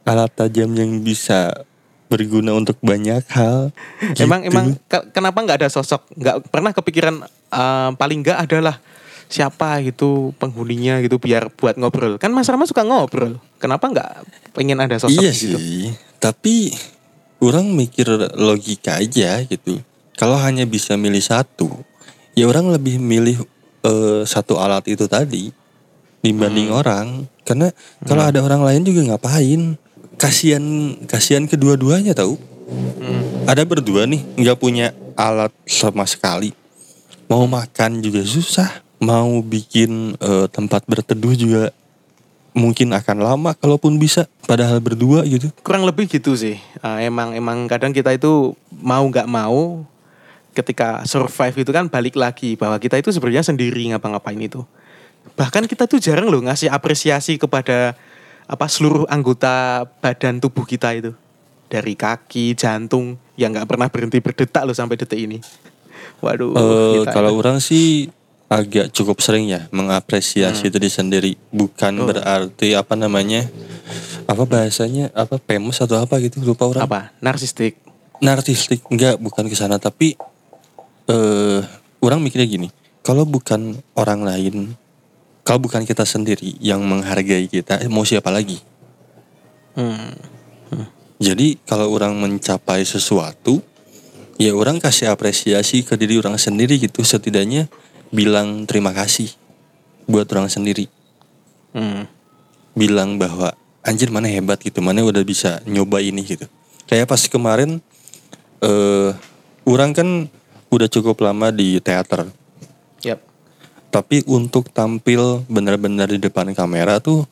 alat 0.03 0.29
tajam 0.31 0.69
yang 0.71 0.99
bisa 0.99 1.65
berguna 2.05 2.53
untuk 2.53 2.77
banyak 2.79 3.21
hal 3.29 3.69
Emang 4.15 4.41
Gitu. 4.41 4.49
emang 4.49 4.65
ke- 4.83 5.09
kenapa 5.11 5.37
nggak 5.39 5.61
ada 5.61 5.69
sosok? 5.69 6.09
Nggak 6.11 6.49
pernah 6.49 6.71
kepikiran 6.71 7.15
eh, 7.23 7.89
paling 7.93 8.19
nggak 8.19 8.39
adalah 8.39 8.81
siapa 9.25 9.77
gitu 9.79 10.33
penghuninya 10.35 10.97
gitu 10.99 11.17
biar 11.17 11.49
buat 11.49 11.77
ngobrol. 11.77 12.17
Kan 12.17 12.33
Mas 12.33 12.49
Rama 12.49 12.65
suka 12.65 12.81
ngobrol. 12.81 13.37
Kenapa 13.57 13.85
nggak 13.85 14.09
pengen 14.51 14.77
ada 14.77 14.97
sosok 14.97 15.21
iya 15.21 15.29
gitu? 15.29 15.57
sih 15.57 15.93
tapi 16.17 16.73
orang 17.37 17.69
mikir 17.69 18.09
logika 18.35 18.97
aja 18.97 19.39
gitu 19.41 19.77
kalau 20.19 20.35
hanya 20.35 20.67
bisa 20.67 20.99
milih 20.99 21.23
satu 21.23 21.71
ya 22.35 22.43
orang 22.43 22.67
lebih 22.67 22.99
milih 22.99 23.39
eh, 23.79 24.21
satu 24.27 24.59
alat 24.59 24.83
itu 24.91 25.07
tadi 25.07 25.55
dibanding 26.19 26.67
Hmm. 26.67 26.79
orang. 26.83 27.07
Karena 27.47 27.71
kalau 28.03 28.27
ada 28.27 28.43
orang 28.43 28.59
lain 28.61 28.83
juga 28.83 29.07
ngapain? 29.07 29.79
Kasihan 30.19 30.61
kasihan 31.07 31.47
kedua-duanya 31.47 32.11
tahu 32.11 32.35
Hmm. 32.67 33.47
ada 33.47 33.63
berdua 33.63 34.03
nih 34.03 34.19
nggak 34.35 34.59
punya 34.59 34.91
alat 35.15 35.55
sama 35.63 36.03
sekali. 36.03 36.51
Mau 37.31 37.47
makan 37.47 38.03
juga 38.03 38.19
susah. 38.21 38.83
Mau 38.99 39.39
bikin 39.39 40.19
eh, 40.19 40.51
tempat 40.51 40.83
berteduh 40.83 41.31
juga 41.31 41.63
mungkin 42.51 42.91
akan 42.91 43.17
lama 43.23 43.51
kalaupun 43.55 43.95
bisa 43.95 44.27
padahal 44.43 44.83
berdua 44.83 45.23
gitu. 45.23 45.47
Kurang 45.63 45.87
lebih 45.87 46.11
gitu 46.11 46.35
sih. 46.35 46.59
Eh, 46.59 46.97
emang 47.07 47.31
emang 47.31 47.63
kadang 47.71 47.95
kita 47.95 48.11
itu 48.11 48.51
mau 48.69 49.07
nggak 49.07 49.29
mau 49.29 49.87
ketika 50.51 51.05
survive 51.05 51.61
itu 51.61 51.71
kan 51.71 51.87
balik 51.87 52.15
lagi 52.15 52.55
bahwa 52.55 52.75
kita 52.77 52.97
itu 52.97 53.09
sebenarnya 53.09 53.45
sendiri 53.45 53.93
ngapa-ngapain 53.93 54.39
itu. 54.39 54.65
Bahkan 55.35 55.69
kita 55.69 55.85
tuh 55.85 56.01
jarang 56.01 56.27
loh 56.27 56.41
ngasih 56.41 56.67
apresiasi 56.67 57.37
kepada 57.37 57.93
apa 58.45 58.65
seluruh 58.65 59.05
anggota 59.07 59.85
badan 60.01 60.41
tubuh 60.41 60.65
kita 60.65 60.91
itu. 60.95 61.11
Dari 61.69 61.93
kaki, 61.93 62.57
jantung 62.57 63.13
yang 63.37 63.53
nggak 63.53 63.69
pernah 63.69 63.87
berhenti 63.87 64.17
berdetak 64.19 64.65
loh 64.65 64.73
sampai 64.73 64.97
detik 64.97 65.21
ini. 65.21 65.37
Waduh. 66.19 66.57
Kita- 67.05 67.13
kalau 67.13 67.37
orang 67.37 67.61
sih 67.61 68.09
agak 68.49 68.89
cukup 68.89 69.21
sering 69.21 69.45
ya 69.45 69.69
mengapresiasi 69.69 70.73
diri 70.73 70.89
sendiri 70.89 71.31
bukan 71.53 71.93
Hmm. 71.93 72.01
Oh. 72.01 72.07
berarti 72.09 72.73
apa 72.73 72.97
namanya 72.97 73.45
apa 74.25 74.43
bahasanya 74.43 75.13
apa 75.13 75.37
famous 75.37 75.77
atau 75.77 76.01
apa 76.01 76.17
gitu 76.17 76.41
lupa 76.41 76.65
orang 76.65 76.83
apa? 76.83 77.01
Narsistik. 77.21 77.77
nartistik 78.19 78.83
enggak 78.89 79.15
bukan 79.15 79.47
ke 79.47 79.55
sana 79.55 79.77
tapi 79.79 80.17
eh 81.09 81.59
orang 81.99 82.21
mikirnya 82.21 82.47
gini 82.47 82.67
kalau 83.01 83.25
bukan 83.25 83.81
orang 83.97 84.21
lain 84.21 84.77
kalau 85.41 85.65
bukan 85.65 85.81
kita 85.81 86.05
sendiri 86.05 86.53
yang 86.61 86.85
menghargai 86.85 87.49
kita 87.49 87.81
mau 87.89 88.05
siapa 88.05 88.29
lagi 88.29 88.61
Hmm. 89.79 90.11
jadi 91.21 91.55
kalau 91.63 91.87
orang 91.93 92.11
mencapai 92.19 92.83
sesuatu 92.83 93.63
ya 94.35 94.51
orang 94.51 94.81
kasih 94.81 95.07
apresiasi 95.07 95.87
ke 95.87 95.95
diri 95.95 96.19
orang 96.19 96.35
sendiri 96.35 96.75
gitu 96.75 96.99
setidaknya 97.05 97.71
bilang 98.11 98.67
terima 98.67 98.91
kasih 98.91 99.31
buat 100.09 100.27
orang 100.35 100.51
sendiri 100.51 100.91
Hmm. 101.71 102.09
bilang 102.75 103.21
bahwa 103.21 103.53
anjir 103.85 104.09
mana 104.11 104.27
hebat 104.27 104.59
gitu 104.59 104.81
mana 104.83 105.05
udah 105.05 105.21
bisa 105.23 105.61
nyoba 105.69 106.01
ini 106.03 106.25
gitu 106.25 106.49
kayak 106.89 107.07
pas 107.07 107.21
kemarin 107.29 107.79
eh 108.59 109.15
orang 109.63 109.95
kan 109.95 110.27
udah 110.69 110.87
cukup 110.89 111.21
lama 111.21 111.49
di 111.53 111.77
teater. 111.81 112.29
Yap. 112.99 113.23
tapi 113.89 114.21
untuk 114.27 114.69
tampil 114.75 115.47
benar-benar 115.47 116.11
di 116.11 116.19
depan 116.19 116.51
kamera 116.51 116.99
tuh 116.99 117.23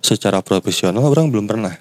secara 0.00 0.40
profesional 0.40 1.04
orang 1.04 1.28
belum 1.28 1.46
pernah. 1.46 1.76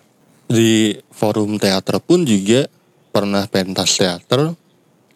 Di 0.50 0.98
forum 1.14 1.56
teater 1.62 2.02
pun 2.04 2.28
juga 2.28 2.68
pernah 3.14 3.48
pentas 3.48 3.96
teater 3.96 4.54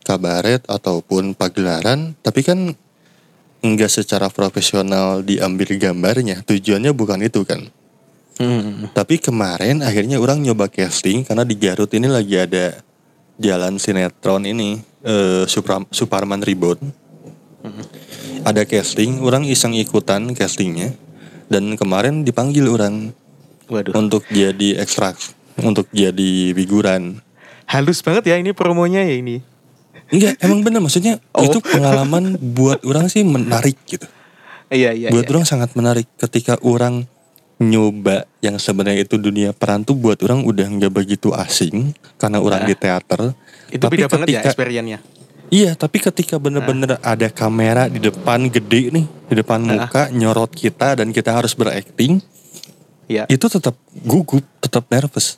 kabaret 0.07 0.63
ataupun 0.69 1.35
pagelaran. 1.35 2.15
Tapi 2.21 2.41
kan 2.45 2.59
enggak 3.63 3.91
secara 3.91 4.31
profesional 4.31 5.19
diambil 5.25 5.75
gambarnya. 5.75 6.45
Tujuannya 6.45 6.91
bukan 6.95 7.27
itu 7.27 7.43
kan. 7.43 7.67
Hmm. 8.33 8.89
tapi 8.97 9.21
kemarin 9.21 9.85
akhirnya 9.85 10.17
orang 10.17 10.41
nyoba 10.41 10.65
casting 10.65 11.21
karena 11.21 11.45
di 11.45 11.53
Garut 11.53 11.93
ini 11.93 12.09
lagi 12.09 12.33
ada 12.33 12.81
jalan 13.37 13.77
sinetron 13.77 14.49
ini 14.49 14.81
eh, 15.03 15.43
Supra- 15.45 15.87
Suparman 15.91 16.41
Rebound. 16.41 16.81
Ada 18.43 18.67
casting, 18.67 19.23
orang 19.23 19.47
iseng 19.47 19.71
ikutan 19.71 20.35
castingnya 20.35 20.91
dan 21.47 21.79
kemarin 21.79 22.27
dipanggil 22.27 22.67
orang 22.67 23.15
Waduh. 23.71 23.95
untuk 23.95 24.27
jadi 24.27 24.83
ekstrak, 24.83 25.15
untuk 25.63 25.87
jadi 25.95 26.51
figuran. 26.51 27.23
Halus 27.63 28.03
banget 28.03 28.27
ya 28.27 28.35
ini 28.35 28.51
promonya 28.51 28.99
ya 29.07 29.15
ini. 29.15 29.39
Enggak, 30.11 30.35
emang 30.43 30.59
bener 30.59 30.83
maksudnya 30.83 31.23
Oh. 31.39 31.47
itu 31.47 31.63
pengalaman 31.63 32.35
buat 32.35 32.83
orang 32.83 33.07
sih 33.07 33.23
menarik 33.23 33.79
gitu. 33.87 34.05
Iya 34.67 34.91
iya. 34.91 35.07
buat 35.13 35.23
iya. 35.23 35.31
orang 35.31 35.45
sangat 35.47 35.71
menarik 35.79 36.09
ketika 36.19 36.59
orang 36.65 37.07
nyoba 37.63 38.27
yang 38.39 38.55
sebenarnya 38.55 39.03
itu 39.03 39.15
dunia 39.15 39.51
peran 39.51 39.81
tuh 39.81 39.95
buat 39.95 40.19
orang 40.21 40.43
udah 40.43 40.67
nggak 40.67 40.91
begitu 40.91 41.31
asing 41.31 41.95
karena 42.15 42.39
orang 42.39 42.63
Nah. 42.63 42.69
di 42.69 42.75
teater. 42.75 43.21
Itu 43.69 43.83
Tapi 43.83 43.95
beda 43.97 44.07
banget 44.07 44.27
ya 44.27 44.31
ketika- 44.39 44.49
experience-nya. 44.51 44.99
Iya, 45.47 45.71
tapi 45.73 46.01
ketika 46.01 46.35
bener-bener 46.37 46.97
ada 46.97 47.27
kamera 47.29 47.85
di 47.85 48.01
depan 48.01 48.49
gede 48.49 48.89
nih, 48.89 49.05
di 49.05 49.35
depan 49.37 49.61
Nah. 49.61 49.85
muka 49.85 50.09
nyorot 50.09 50.49
kita 50.49 50.97
dan 50.97 51.09
kita 51.09 51.29
harus 51.29 51.53
berakting, 51.53 52.21
Iya. 53.05 53.29
itu 53.29 53.45
tetap 53.45 53.77
gugup, 54.01 54.41
tetap 54.57 54.89
nervous. 54.89 55.37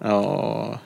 Oh. 0.00 0.76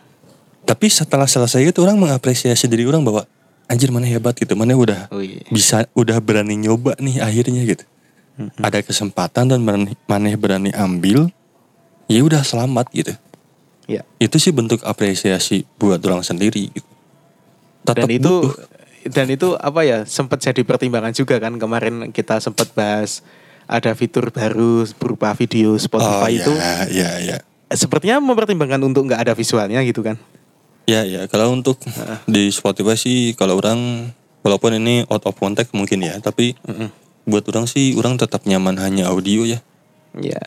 Tapi 0.63 0.87
setelah 0.87 1.27
selesai 1.27 1.65
itu 1.65 1.79
orang 1.81 1.99
mengapresiasi 1.99 2.69
diri 2.69 2.85
orang 2.85 3.03
bahwa 3.03 3.27
anjir 3.67 3.91
mana 3.91 4.07
hebat 4.07 4.37
gitu, 4.37 4.55
mana 4.55 4.73
udah 4.73 5.11
Oh 5.11 5.19
iya. 5.19 5.43
bisa 5.49 5.89
udah 5.93 6.21
berani 6.21 6.55
nyoba 6.55 6.95
nih 6.99 7.19
akhirnya 7.19 7.65
gitu. 7.65 7.83
Ada 8.63 8.87
kesempatan 8.87 9.51
dan 9.51 9.61
berani, 9.67 9.99
maneh 10.07 10.35
berani 10.39 10.71
ambil, 10.71 11.27
ya 12.07 12.23
udah 12.23 12.43
selamat 12.47 12.87
gitu. 12.95 13.15
Iya. 13.89 14.05
Itu 14.21 14.37
sih 14.39 14.53
bentuk 14.53 14.85
apresiasi 14.85 15.65
buat 15.81 15.99
orang 16.05 16.23
sendiri 16.23 16.71
gitu. 16.71 16.91
Dan 17.89 18.05
itu 18.07 18.53
butuh. 18.53 18.53
dan 19.09 19.27
itu 19.33 19.57
apa 19.57 19.81
ya 19.81 20.05
sempat 20.05 20.45
jadi 20.45 20.61
pertimbangan 20.61 21.17
juga 21.17 21.41
kan 21.41 21.57
kemarin 21.57 22.13
kita 22.13 22.37
sempat 22.37 22.69
bahas 22.77 23.25
ada 23.65 23.97
fitur 23.97 24.29
baru 24.29 24.85
berupa 25.01 25.33
video 25.33 25.73
oh, 25.73 25.81
Spotify 25.81 26.37
itu 26.37 26.53
ya, 26.53 26.85
ya, 26.89 27.11
ya. 27.21 27.37
sepertinya 27.73 28.21
mempertimbangkan 28.21 28.81
untuk 28.85 29.09
nggak 29.09 29.25
ada 29.25 29.33
visualnya 29.33 29.81
gitu 29.89 30.05
kan. 30.05 30.21
Ya 30.89 31.05
ya 31.05 31.25
kalau 31.29 31.53
untuk 31.53 31.81
di 32.29 32.53
Spotify 32.53 32.97
sih 32.97 33.33
kalau 33.33 33.57
orang 33.57 34.13
walaupun 34.45 34.77
ini 34.77 35.09
out 35.09 35.25
of 35.25 35.37
context 35.37 35.73
mungkin 35.73 36.05
ya 36.05 36.21
tapi 36.21 36.57
buat 37.29 37.45
orang 37.53 37.69
sih 37.69 37.93
orang 38.01 38.17
tetap 38.17 38.49
nyaman 38.49 38.81
hanya 38.81 39.13
audio 39.13 39.45
ya. 39.45 39.61
Ya, 40.17 40.41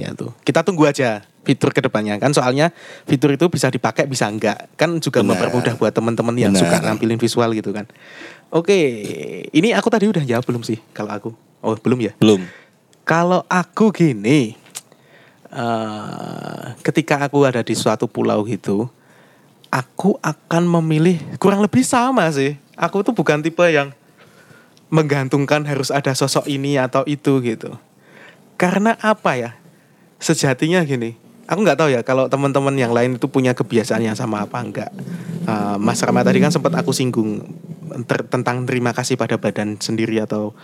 ya 0.00 0.16
tuh. 0.16 0.32
Kita 0.42 0.64
tunggu 0.64 0.88
aja 0.88 1.22
fitur 1.46 1.70
ke 1.70 1.78
depannya 1.78 2.18
kan 2.18 2.34
soalnya 2.34 2.74
fitur 3.06 3.30
itu 3.30 3.46
bisa 3.46 3.70
dipakai 3.70 4.10
bisa 4.10 4.26
enggak 4.26 4.66
kan 4.74 4.98
juga 4.98 5.22
Benar. 5.22 5.38
mempermudah 5.38 5.78
buat 5.78 5.94
teman-teman 5.94 6.34
yang 6.34 6.50
Benar. 6.50 6.66
suka 6.66 6.76
nampilin 6.82 7.22
visual 7.22 7.54
gitu 7.54 7.70
kan. 7.70 7.86
Oke, 8.50 8.74
ini 9.54 9.70
aku 9.70 9.86
tadi 9.86 10.10
udah 10.10 10.26
jawab 10.26 10.42
belum 10.42 10.66
sih 10.66 10.82
kalau 10.90 11.14
aku? 11.14 11.30
Oh 11.62 11.78
belum 11.78 12.02
ya. 12.02 12.12
Belum. 12.18 12.42
Kalau 13.06 13.46
aku 13.46 13.94
gini, 13.94 14.58
eh 15.54 16.64
ketika 16.82 17.22
aku 17.22 17.46
ada 17.46 17.62
di 17.62 17.78
suatu 17.78 18.10
pulau 18.10 18.42
gitu, 18.42 18.90
aku 19.70 20.18
akan 20.18 20.66
memilih 20.66 21.22
kurang 21.38 21.62
lebih 21.62 21.86
sama 21.86 22.26
sih. 22.34 22.58
Aku 22.74 23.06
tuh 23.06 23.14
bukan 23.14 23.38
tipe 23.38 23.62
yang 23.70 23.94
menggantungkan 24.88 25.66
harus 25.66 25.90
ada 25.90 26.14
sosok 26.14 26.46
ini 26.46 26.78
atau 26.78 27.02
itu 27.04 27.42
gitu. 27.42 27.74
Karena 28.56 28.94
apa 29.02 29.36
ya? 29.36 29.50
Sejatinya 30.16 30.80
gini, 30.86 31.18
aku 31.44 31.60
nggak 31.62 31.78
tahu 31.78 31.88
ya 31.92 32.00
kalau 32.02 32.26
teman-teman 32.26 32.72
yang 32.74 32.94
lain 32.94 33.20
itu 33.20 33.26
punya 33.28 33.52
kebiasaan 33.52 34.02
yang 34.02 34.16
sama 34.16 34.46
apa 34.46 34.58
enggak. 34.62 34.90
Eh, 35.46 35.76
Mas 35.78 36.00
Rama 36.02 36.24
tadi 36.26 36.40
kan 36.42 36.50
sempat 36.50 36.74
aku 36.74 36.90
singgung 36.90 37.44
ter- 38.08 38.26
tentang 38.26 38.66
terima 38.66 38.90
kasih 38.96 39.14
pada 39.14 39.38
badan 39.38 39.78
sendiri 39.78 40.18
atau 40.22 40.56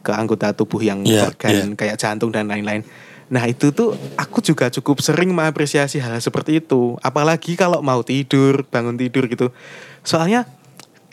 ke 0.00 0.12
anggota 0.14 0.56
tubuh 0.56 0.80
yang 0.80 1.04
Iya, 1.04 1.28
organ 1.28 1.76
kayak 1.76 2.00
jantung 2.00 2.32
dan 2.32 2.48
lain-lain. 2.48 2.86
Nah 3.30 3.46
itu 3.46 3.70
tuh 3.70 3.94
aku 4.18 4.42
juga 4.42 4.66
cukup 4.74 4.98
sering 4.98 5.30
mengapresiasi 5.30 6.02
hal 6.02 6.18
seperti 6.18 6.58
itu. 6.58 6.98
Apalagi 6.98 7.54
kalau 7.54 7.78
mau 7.78 8.02
tidur, 8.02 8.66
bangun 8.66 8.98
tidur 8.98 9.30
gitu. 9.30 9.54
Soalnya 10.02 10.50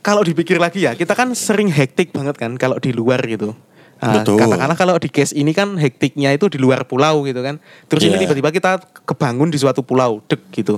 kalau 0.08 0.24
dipikir 0.24 0.56
lagi 0.56 0.88
ya, 0.88 0.96
kita 0.96 1.12
kan 1.12 1.36
sering 1.36 1.68
hektik 1.68 2.16
banget 2.16 2.40
kan 2.40 2.56
kalau 2.56 2.80
di 2.80 2.96
luar 2.96 3.20
gitu. 3.28 3.52
Betul. 3.98 4.38
katakanlah 4.38 4.78
kalau 4.78 4.96
di 5.02 5.10
case 5.10 5.34
ini 5.34 5.58
kan 5.58 5.74
hektiknya 5.74 6.30
itu 6.30 6.48
di 6.54 6.62
luar 6.62 6.86
pulau 6.86 7.26
gitu 7.26 7.42
kan. 7.42 7.58
Terus 7.90 8.06
ini 8.06 8.16
Iya. 8.16 8.30
tiba-tiba 8.30 8.54
kita 8.54 8.72
kebangun 9.10 9.50
di 9.50 9.58
suatu 9.58 9.82
pulau, 9.82 10.22
dek 10.30 10.54
gitu. 10.54 10.78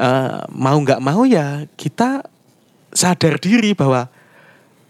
Eh, 0.00 0.40
mau 0.50 0.74
nggak 0.80 0.98
mau 0.98 1.22
ya 1.28 1.68
kita 1.76 2.24
sadar 2.90 3.36
diri 3.36 3.76
bahwa 3.76 4.08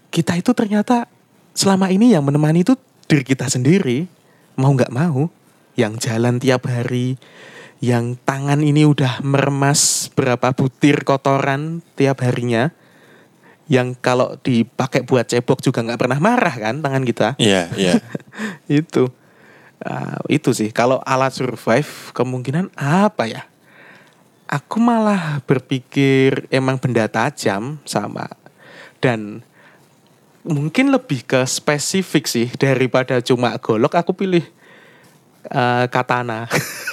kita 0.07 0.39
itu 0.39 0.55
ternyata 0.55 1.05
selama 1.51 1.91
ini 1.91 2.15
yang 2.15 2.23
menemani 2.23 2.63
itu 2.63 2.73
diri 3.11 3.27
kita 3.27 3.51
sendiri. 3.51 4.07
Mau 4.55 4.71
nggak 4.73 4.95
mau, 4.95 5.27
yang 5.75 5.99
jalan 5.99 6.39
tiap 6.39 6.63
hari, 6.65 7.19
yang 7.83 8.15
tangan 8.23 8.63
ini 8.63 8.87
udah 8.87 9.19
meremas 9.19 10.07
berapa 10.15 10.55
butir 10.55 11.03
kotoran 11.03 11.83
tiap 11.99 12.23
harinya, 12.23 12.71
yang 13.71 13.95
kalau 13.95 14.35
dipakai 14.43 15.07
buat 15.07 15.23
cebok 15.23 15.63
juga 15.63 15.79
nggak 15.83 15.99
pernah 15.99 16.19
marah 16.19 16.55
kan 16.55 16.83
tangan 16.83 17.03
kita? 17.07 17.27
Iya 17.39 17.71
iya. 17.79 17.93
itu. 18.81 19.07
Ah, 19.83 20.19
itu 20.31 20.55
sih. 20.55 20.71
Kalau 20.71 21.03
alat 21.03 21.35
survive 21.35 22.11
kemungkinan 22.15 22.71
apa 22.79 23.27
ya? 23.27 23.43
Aku 24.47 24.79
malah 24.79 25.43
berpikir 25.43 26.47
emang 26.51 26.79
benda 26.79 27.07
tajam 27.07 27.79
sama. 27.83 28.27
Dan 29.03 29.43
mungkin 30.43 30.91
lebih 30.91 31.23
ke 31.23 31.43
spesifik 31.47 32.27
sih 32.27 32.47
daripada 32.59 33.23
cuma 33.23 33.55
golok 33.59 33.95
aku 33.95 34.11
pilih 34.11 34.43
eh, 35.47 35.85
katana 35.87 36.47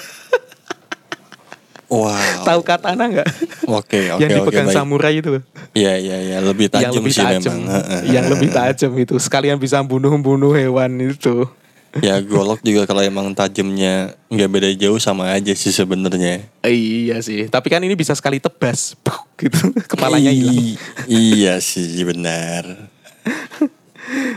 Wow. 1.91 2.47
tahu 2.47 2.63
katana 2.63 3.11
nggak 3.11 3.29
Oke 3.67 4.09
oke 4.15 4.23
yang 4.23 4.31
dipegang 4.31 4.71
baik. 4.71 4.77
samurai 4.79 5.15
itu 5.19 5.43
Iya 5.75 5.99
iya 5.99 6.17
iya 6.23 6.37
lebih 6.39 6.71
tajam 6.71 6.87
yang 6.87 7.03
lebih 7.03 7.13
sih 7.15 7.23
tajam 7.23 7.55
memang. 7.67 7.83
Yang 8.07 8.27
lebih 8.31 8.49
tajam 8.55 8.93
itu 8.95 9.15
sekalian 9.19 9.59
bisa 9.59 9.83
bunuh-bunuh 9.83 10.55
hewan 10.55 10.99
itu 11.03 11.51
ya 11.99 12.23
golok 12.23 12.63
juga 12.63 12.87
kalau 12.87 13.03
emang 13.03 13.35
tajamnya 13.35 14.15
nggak 14.31 14.51
beda 14.51 14.71
jauh 14.79 15.03
sama 15.03 15.35
aja 15.35 15.51
sih 15.59 15.75
sebenarnya. 15.75 16.47
Iya 16.63 17.19
sih, 17.19 17.51
tapi 17.51 17.67
kan 17.67 17.83
ini 17.83 17.99
bisa 17.99 18.15
sekali 18.15 18.39
tebas, 18.39 18.95
gitu 19.35 19.75
kepalanya 19.91 20.31
hilang. 20.31 20.79
iya 21.11 21.59
sih 21.59 22.07
benar. 22.07 22.87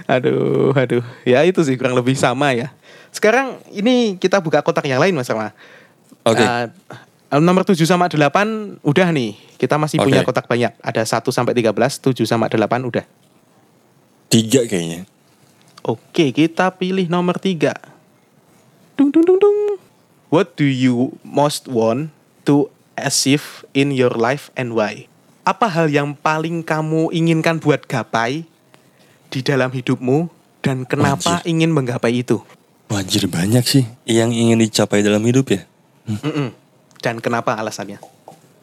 aduh, 0.09 0.73
aduh, 0.73 1.05
ya 1.29 1.45
itu 1.45 1.61
sih 1.61 1.77
kurang 1.77 1.93
lebih 1.93 2.17
sama 2.17 2.57
ya. 2.57 2.73
Sekarang 3.13 3.61
ini 3.69 4.17
kita 4.17 4.41
buka 4.41 4.65
kotak 4.65 4.89
yang 4.89 4.97
lain 4.97 5.13
mas 5.13 5.29
Rama. 5.29 5.53
Oke. 6.25 6.41
Okay. 6.41 6.47
Uh, 6.49 6.65
nomor 7.41 7.65
7 7.65 7.79
sama 7.87 8.05
8 8.11 8.83
udah 8.85 9.07
nih. 9.09 9.33
Kita 9.57 9.79
masih 9.81 9.97
okay. 9.97 10.05
punya 10.11 10.21
kotak 10.21 10.45
banyak. 10.45 10.75
Ada 10.83 11.01
1 11.07 11.25
sampai 11.33 11.57
13, 11.57 11.73
7 11.73 12.29
sama 12.29 12.45
8 12.51 12.61
udah. 12.85 13.05
Tiga 14.29 14.61
kayaknya. 14.65 15.05
Oke, 15.83 16.31
kita 16.31 16.71
pilih 16.73 17.11
nomor 17.11 17.37
tiga. 17.41 17.75
Dung 18.95 19.11
dung 19.11 19.25
dung 19.25 19.39
dung. 19.41 19.57
What 20.33 20.57
do 20.57 20.65
you 20.65 21.13
most 21.21 21.69
want 21.69 22.09
to 22.49 22.71
achieve 22.97 23.67
in 23.75 23.93
your 23.93 24.15
life 24.15 24.49
and 24.57 24.73
why? 24.73 25.05
Apa 25.43 25.67
hal 25.67 25.91
yang 25.91 26.15
paling 26.15 26.63
kamu 26.63 27.11
inginkan 27.11 27.59
buat 27.59 27.83
gapai 27.85 28.47
di 29.27 29.39
dalam 29.43 29.69
hidupmu 29.69 30.31
dan 30.63 30.87
kenapa 30.87 31.43
Wajir. 31.43 31.51
ingin 31.51 31.75
menggapai 31.75 32.23
itu? 32.23 32.39
Wajir 32.87 33.27
banyak 33.27 33.65
sih 33.67 33.83
yang 34.07 34.31
ingin 34.31 34.63
dicapai 34.63 35.03
dalam 35.03 35.21
hidup 35.27 35.51
ya. 35.51 35.61
Hmm. 36.07 36.55
Dan 37.03 37.19
kenapa 37.19 37.59
alasannya? 37.59 37.99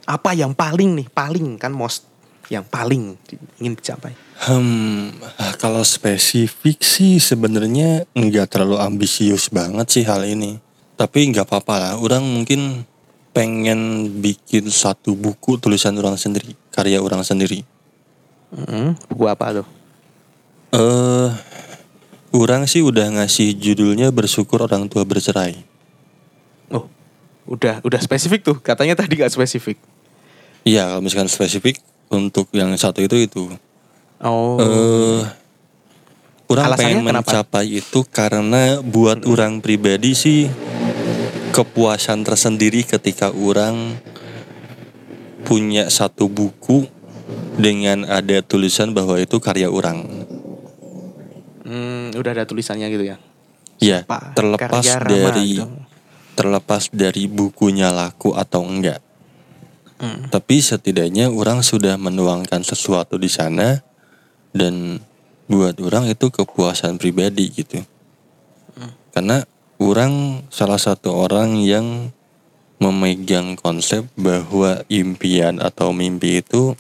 Apa 0.09 0.33
yang 0.33 0.57
paling 0.57 0.96
nih, 0.96 1.09
paling 1.12 1.61
kan 1.61 1.76
most 1.76 2.09
yang 2.48 2.64
paling 2.64 3.20
ingin 3.61 3.76
dicapai? 3.76 4.16
Hmm, 4.40 5.12
kalau 5.61 5.85
spesifik 5.85 6.81
sih 6.81 7.20
sebenarnya 7.20 8.09
nggak 8.16 8.48
terlalu 8.48 8.81
ambisius 8.81 9.53
banget 9.53 9.87
sih 9.92 10.05
hal 10.09 10.24
ini. 10.24 10.57
Tapi 10.96 11.29
nggak 11.31 11.44
apa-apa 11.44 11.74
lah. 11.76 11.92
Orang 12.00 12.24
mungkin 12.24 12.88
pengen 13.31 14.11
bikin 14.18 14.72
satu 14.72 15.14
buku 15.14 15.61
tulisan 15.61 15.94
orang 16.00 16.16
sendiri, 16.16 16.57
karya 16.74 16.98
orang 16.98 17.22
sendiri. 17.22 17.62
Hmm, 18.50 18.98
buku 19.07 19.31
apa 19.31 19.62
tuh? 19.62 19.66
Eh, 20.74 20.81
uh, 20.81 21.31
orang 22.35 22.66
sih 22.66 22.83
udah 22.83 23.07
ngasih 23.14 23.55
judulnya 23.55 24.11
bersyukur 24.11 24.66
orang 24.66 24.90
tua 24.90 25.07
bercerai. 25.07 25.69
Udah 27.50 27.82
udah 27.82 28.00
spesifik 28.00 28.46
tuh. 28.46 28.56
Katanya 28.62 28.94
tadi 28.94 29.18
gak 29.18 29.34
spesifik. 29.34 29.76
Iya, 30.62 30.94
kalau 30.94 31.02
misalkan 31.02 31.26
spesifik 31.26 31.82
untuk 32.14 32.46
yang 32.54 32.70
satu 32.78 33.02
itu 33.02 33.16
itu. 33.18 33.42
Oh. 34.22 34.60
Uh, 34.60 35.22
kurang 36.46 36.78
pengen 36.78 37.02
mencapai 37.02 37.82
itu 37.82 38.06
karena 38.06 38.78
buat 38.82 39.24
hmm. 39.24 39.30
orang 39.30 39.52
pribadi 39.58 40.14
sih 40.14 40.46
kepuasan 41.50 42.22
tersendiri 42.22 42.86
ketika 42.86 43.34
orang 43.34 43.98
punya 45.42 45.90
satu 45.90 46.30
buku 46.30 46.86
dengan 47.58 48.06
ada 48.06 48.44
tulisan 48.44 48.94
bahwa 48.94 49.18
itu 49.18 49.42
karya 49.42 49.66
orang. 49.66 50.06
Hmm, 51.64 52.14
udah 52.14 52.30
ada 52.34 52.44
tulisannya 52.46 52.86
gitu 52.90 53.04
ya? 53.06 53.16
Iya, 53.80 54.04
terlepas 54.36 54.84
dari 54.84 55.56
terlepas 56.40 56.88
dari 56.88 57.29
bukunya 57.29 57.92
laku 57.92 58.33
atau 58.33 58.64
enggak. 58.64 59.05
Hmm. 60.00 60.33
Tapi 60.33 60.64
setidaknya 60.64 61.29
orang 61.29 61.61
sudah 61.61 62.00
menuangkan 62.00 62.64
sesuatu 62.64 63.20
di 63.20 63.29
sana 63.29 63.85
dan 64.57 65.05
buat 65.44 65.76
orang 65.85 66.09
itu 66.09 66.33
kepuasan 66.33 66.96
pribadi 66.96 67.53
gitu. 67.53 67.85
Hmm. 68.72 68.96
Karena 69.12 69.44
orang 69.76 70.40
salah 70.48 70.81
satu 70.81 71.12
orang 71.12 71.61
yang 71.61 72.09
memegang 72.81 73.61
konsep 73.61 74.09
bahwa 74.16 74.81
impian 74.88 75.61
atau 75.61 75.92
mimpi 75.92 76.40
itu 76.40 76.72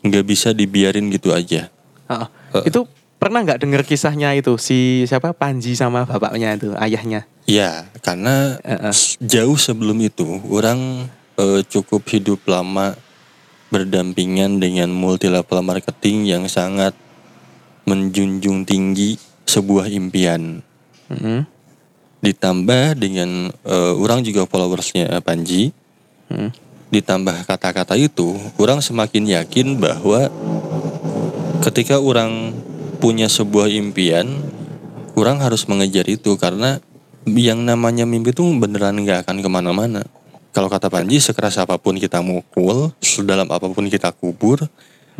nggak 0.00 0.24
bisa 0.24 0.56
dibiarin 0.56 1.12
gitu 1.12 1.36
aja. 1.36 1.68
Uh, 2.08 2.24
uh, 2.56 2.64
itu 2.64 2.88
pernah 3.16 3.42
nggak 3.42 3.60
dengar 3.64 3.82
kisahnya 3.82 4.36
itu 4.36 4.56
si 4.60 5.04
siapa 5.08 5.32
Panji 5.32 5.72
sama 5.74 6.04
bapaknya 6.04 6.56
itu 6.56 6.72
ayahnya? 6.76 7.24
Ya, 7.46 7.86
karena 8.02 8.58
uh, 8.60 8.90
uh. 8.90 8.94
jauh 9.22 9.58
sebelum 9.58 10.02
itu 10.02 10.26
orang 10.50 11.10
uh, 11.38 11.60
cukup 11.66 12.02
hidup 12.10 12.42
lama 12.50 12.98
berdampingan 13.70 14.62
dengan 14.62 14.90
multi 14.94 15.26
level 15.26 15.62
marketing 15.62 16.26
yang 16.26 16.44
sangat 16.46 16.94
menjunjung 17.86 18.66
tinggi 18.66 19.18
sebuah 19.46 19.86
impian. 19.90 20.62
Mm 21.06 21.18
-hmm. 21.18 21.38
Ditambah 22.22 22.98
dengan 22.98 23.54
uh, 23.62 23.94
orang 23.94 24.26
juga 24.26 24.42
followersnya 24.46 25.22
Panji. 25.22 25.70
Mm. 26.26 26.50
Ditambah 26.90 27.46
kata-kata 27.46 27.98
itu, 27.98 28.38
orang 28.58 28.78
semakin 28.78 29.26
yakin 29.26 29.78
bahwa 29.78 30.30
ketika 31.62 31.98
orang 31.98 32.54
punya 32.98 33.30
sebuah 33.30 33.68
impian, 33.70 34.26
orang 35.16 35.40
harus 35.40 35.64
mengejar 35.68 36.04
itu 36.08 36.36
karena 36.36 36.80
yang 37.26 37.66
namanya 37.66 38.06
mimpi 38.06 38.30
itu 38.30 38.46
beneran 38.54 39.02
nggak 39.02 39.26
akan 39.26 39.42
ke 39.42 39.48
mana-mana. 39.50 40.02
Kalau 40.54 40.72
kata 40.72 40.88
Panji, 40.88 41.20
sekeras 41.20 41.60
apa 41.60 41.76
pun 41.76 42.00
kita 42.00 42.24
mukul, 42.24 42.94
sedalam 43.04 43.44
apa 43.50 43.68
pun 43.68 43.84
kita 43.92 44.08
kubur, 44.14 44.64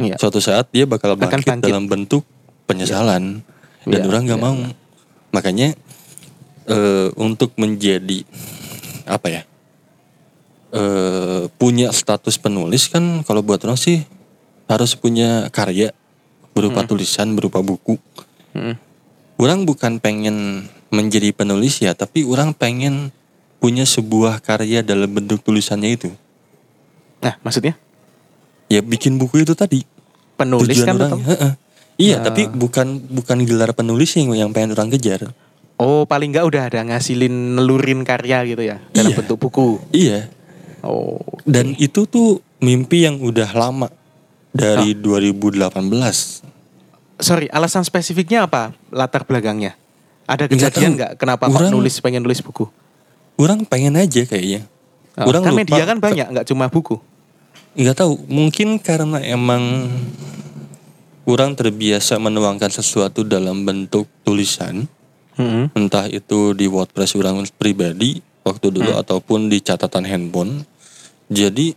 ya. 0.01 0.17
suatu 0.17 0.41
saat 0.41 0.73
dia 0.73 0.89
bakal 0.89 1.13
bangkit, 1.13 1.45
bangkit. 1.45 1.69
dalam 1.69 1.85
bentuk 1.85 2.25
penyesalan. 2.65 3.45
Ya. 3.85 3.97
Dan 3.97 4.01
ya. 4.01 4.07
orang 4.09 4.23
nggak 4.25 4.41
ya. 4.41 4.45
mau. 4.45 4.57
Makanya 5.37 5.69
uh, 6.73 7.13
untuk 7.21 7.53
menjadi 7.61 8.25
apa 9.05 9.29
ya? 9.29 9.43
Uh, 10.73 11.47
punya 11.61 11.95
status 11.95 12.41
penulis 12.41 12.91
kan 12.91 13.23
kalau 13.23 13.41
buat 13.41 13.63
orang 13.63 13.79
sih 13.79 14.03
harus 14.67 14.99
punya 14.99 15.47
karya 15.55 15.95
berupa 16.57 16.81
hmm. 16.81 16.89
tulisan, 16.89 17.37
berupa 17.37 17.61
buku. 17.61 18.01
Hmm. 18.57 18.81
Orang 19.37 19.69
bukan 19.69 20.01
pengen 20.01 20.65
menjadi 20.89 21.37
penulis 21.37 21.85
ya, 21.85 21.93
tapi 21.93 22.25
orang 22.25 22.57
pengen 22.57 23.13
punya 23.61 23.85
sebuah 23.85 24.41
karya 24.41 24.81
dalam 24.81 25.13
bentuk 25.13 25.45
tulisannya 25.45 25.91
itu. 25.93 26.09
Nah, 27.21 27.37
maksudnya? 27.45 27.77
Ya 28.73 28.81
bikin 28.81 29.21
buku 29.21 29.45
itu 29.45 29.53
tadi. 29.53 29.85
Penulis 30.41 30.73
Tujuan 30.73 30.97
kan 30.97 30.97
orang, 30.97 31.21
Iya, 31.97 32.21
uh. 32.21 32.25
tapi 32.29 32.49
bukan 32.49 33.01
bukan 33.09 33.39
gelar 33.49 33.73
penulis 33.73 34.13
yang 34.17 34.33
yang 34.37 34.51
pengen 34.53 34.77
orang 34.77 34.93
kejar. 34.93 35.33
Oh, 35.77 36.09
paling 36.09 36.33
enggak 36.33 36.49
udah 36.49 36.63
ada 36.73 36.81
ngasilin 36.89 37.57
nelurin 37.57 38.01
karya 38.05 38.45
gitu 38.49 38.65
ya 38.65 38.81
dalam 38.97 39.13
iya. 39.13 39.19
bentuk 39.21 39.37
buku. 39.41 39.81
Iya. 39.93 40.29
Oh. 40.85 41.21
Okay. 41.21 41.53
Dan 41.53 41.67
itu 41.77 42.09
tuh 42.09 42.41
mimpi 42.61 43.05
yang 43.05 43.21
udah 43.21 43.49
lama 43.53 43.89
dari 44.53 44.97
oh. 44.97 45.21
2018. 45.21 46.46
Sorry, 47.17 47.49
alasan 47.49 47.81
spesifiknya 47.83 48.45
apa? 48.45 48.77
Latar 48.93 49.25
belakangnya? 49.25 49.77
Ada 50.27 50.51
kejadian 50.51 50.99
nggak 50.99 51.13
kenapa 51.17 51.47
orang, 51.47 51.71
nulis 51.71 52.03
pengen 52.03 52.27
nulis 52.27 52.43
buku? 52.43 52.67
Orang 53.39 53.63
pengen 53.65 53.95
aja 53.95 54.27
kayaknya. 54.27 54.67
Oh, 55.17 55.33
orang 55.33 55.49
kan 55.49 55.53
lupa, 55.55 55.61
media 55.65 55.83
kan 55.89 55.99
banyak, 56.03 56.27
nggak 56.29 56.47
cuma 56.51 56.69
buku. 56.69 57.01
Nggak 57.79 57.97
tahu, 58.05 58.21
mungkin 58.29 58.77
karena 58.77 59.23
emang 59.23 59.89
orang 61.25 61.57
terbiasa 61.57 62.21
menuangkan 62.21 62.69
sesuatu 62.69 63.25
dalam 63.25 63.65
bentuk 63.65 64.11
tulisan, 64.27 64.85
hmm. 65.41 65.73
entah 65.73 66.11
itu 66.11 66.53
di 66.53 66.69
WordPress 66.69 67.17
orang 67.17 67.47
pribadi 67.57 68.21
waktu 68.45 68.71
dulu 68.71 68.93
hmm. 68.93 69.03
ataupun 69.07 69.49
di 69.49 69.63
catatan 69.65 70.05
handphone. 70.05 70.69
Jadi 71.33 71.73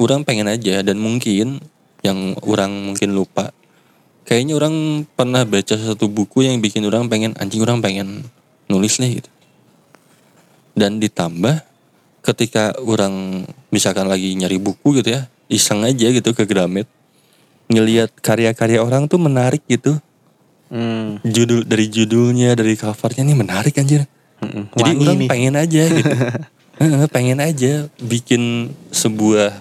orang 0.00 0.24
pengen 0.24 0.48
aja 0.48 0.80
dan 0.80 0.96
mungkin 0.96 1.60
yang 2.00 2.32
orang 2.46 2.72
mungkin 2.94 3.12
lupa, 3.12 3.52
kayaknya 4.24 4.54
orang 4.56 5.04
pernah 5.16 5.42
baca 5.44 5.74
satu 5.74 6.06
buku 6.06 6.46
yang 6.46 6.60
bikin 6.60 6.86
orang 6.86 7.10
pengen 7.10 7.32
anjing 7.40 7.62
orang 7.64 7.82
pengen 7.82 8.28
nulis 8.70 9.00
nih 9.02 9.20
gitu 9.22 9.30
dan 10.78 11.02
ditambah 11.02 11.66
ketika 12.20 12.76
orang 12.84 13.44
misalkan 13.72 14.06
lagi 14.06 14.36
nyari 14.36 14.60
buku 14.60 15.00
gitu 15.00 15.16
ya 15.16 15.26
iseng 15.50 15.82
aja 15.82 16.12
gitu 16.12 16.30
ke 16.36 16.44
Gramet 16.46 16.86
ngelihat 17.70 18.12
karya-karya 18.20 18.82
orang 18.82 19.06
tuh 19.06 19.18
menarik 19.18 19.64
gitu 19.66 19.98
hmm. 20.70 21.24
judul 21.26 21.66
dari 21.66 21.86
judulnya 21.90 22.54
dari 22.54 22.74
covernya 22.78 23.26
nih 23.26 23.36
menarik 23.36 23.74
anjir 23.78 24.06
hmm. 24.42 24.74
jadi 24.76 24.90
orang 24.94 25.18
nih. 25.18 25.28
pengen 25.30 25.54
aja 25.58 25.82
gitu 25.90 26.14
pengen 27.14 27.38
aja 27.42 27.72
bikin 28.00 28.72
sebuah 28.94 29.60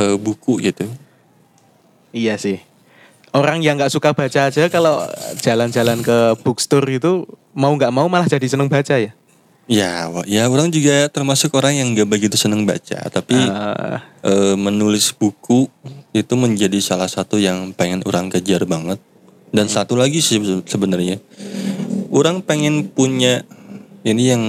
uh, 0.00 0.16
buku 0.16 0.58
gitu 0.64 0.86
iya 2.14 2.38
sih 2.40 2.67
orang 3.38 3.62
yang 3.62 3.78
nggak 3.78 3.94
suka 3.94 4.10
baca 4.12 4.50
aja 4.50 4.66
kalau 4.68 5.06
jalan-jalan 5.38 6.02
ke 6.02 6.34
bookstore 6.42 6.90
itu 6.90 7.24
mau 7.54 7.70
nggak 7.72 7.94
mau 7.94 8.10
malah 8.10 8.26
jadi 8.26 8.46
seneng 8.50 8.66
baca 8.66 8.98
ya 8.98 9.14
Ya, 9.68 10.08
ya 10.24 10.48
orang 10.48 10.72
juga 10.72 11.12
termasuk 11.12 11.52
orang 11.52 11.76
yang 11.76 11.92
gak 11.92 12.08
begitu 12.08 12.40
senang 12.40 12.64
baca, 12.64 13.04
tapi 13.12 13.36
uh. 13.36 14.00
e, 14.24 14.56
menulis 14.56 15.12
buku 15.12 15.68
itu 16.16 16.34
menjadi 16.40 16.80
salah 16.80 17.04
satu 17.04 17.36
yang 17.36 17.76
pengen 17.76 18.00
orang 18.08 18.32
kejar 18.32 18.64
banget. 18.64 18.96
Dan 19.52 19.68
hmm. 19.68 19.74
satu 19.76 19.92
lagi 19.92 20.24
sih 20.24 20.40
sebenarnya, 20.64 21.20
orang 22.08 22.40
pengen 22.40 22.88
punya 22.88 23.44
ini 24.08 24.32
yang 24.32 24.44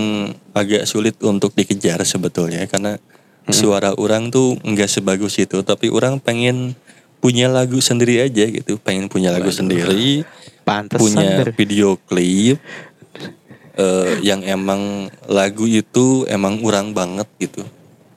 agak 0.56 0.88
sulit 0.88 1.20
untuk 1.20 1.52
dikejar 1.52 2.00
sebetulnya 2.08 2.64
karena 2.72 2.96
hmm. 2.96 3.52
suara 3.52 3.92
orang 4.00 4.32
tuh 4.32 4.56
nggak 4.62 4.88
sebagus 4.88 5.36
itu 5.36 5.60
tapi 5.68 5.92
orang 5.92 6.24
pengen 6.24 6.80
punya 7.20 7.52
lagu 7.52 7.80
sendiri 7.80 8.24
aja 8.24 8.48
gitu. 8.48 8.80
Pengen 8.80 9.12
punya 9.12 9.32
lagu 9.32 9.52
sendiri. 9.52 10.24
Pantesan 10.64 11.00
punya 11.00 11.30
dari... 11.44 11.52
video 11.56 11.98
klip 12.08 12.60
uh, 13.80 14.20
yang 14.20 14.44
emang 14.44 15.08
lagu 15.26 15.66
itu 15.66 16.28
emang 16.28 16.60
orang 16.66 16.92
banget 16.92 17.28
gitu. 17.40 17.64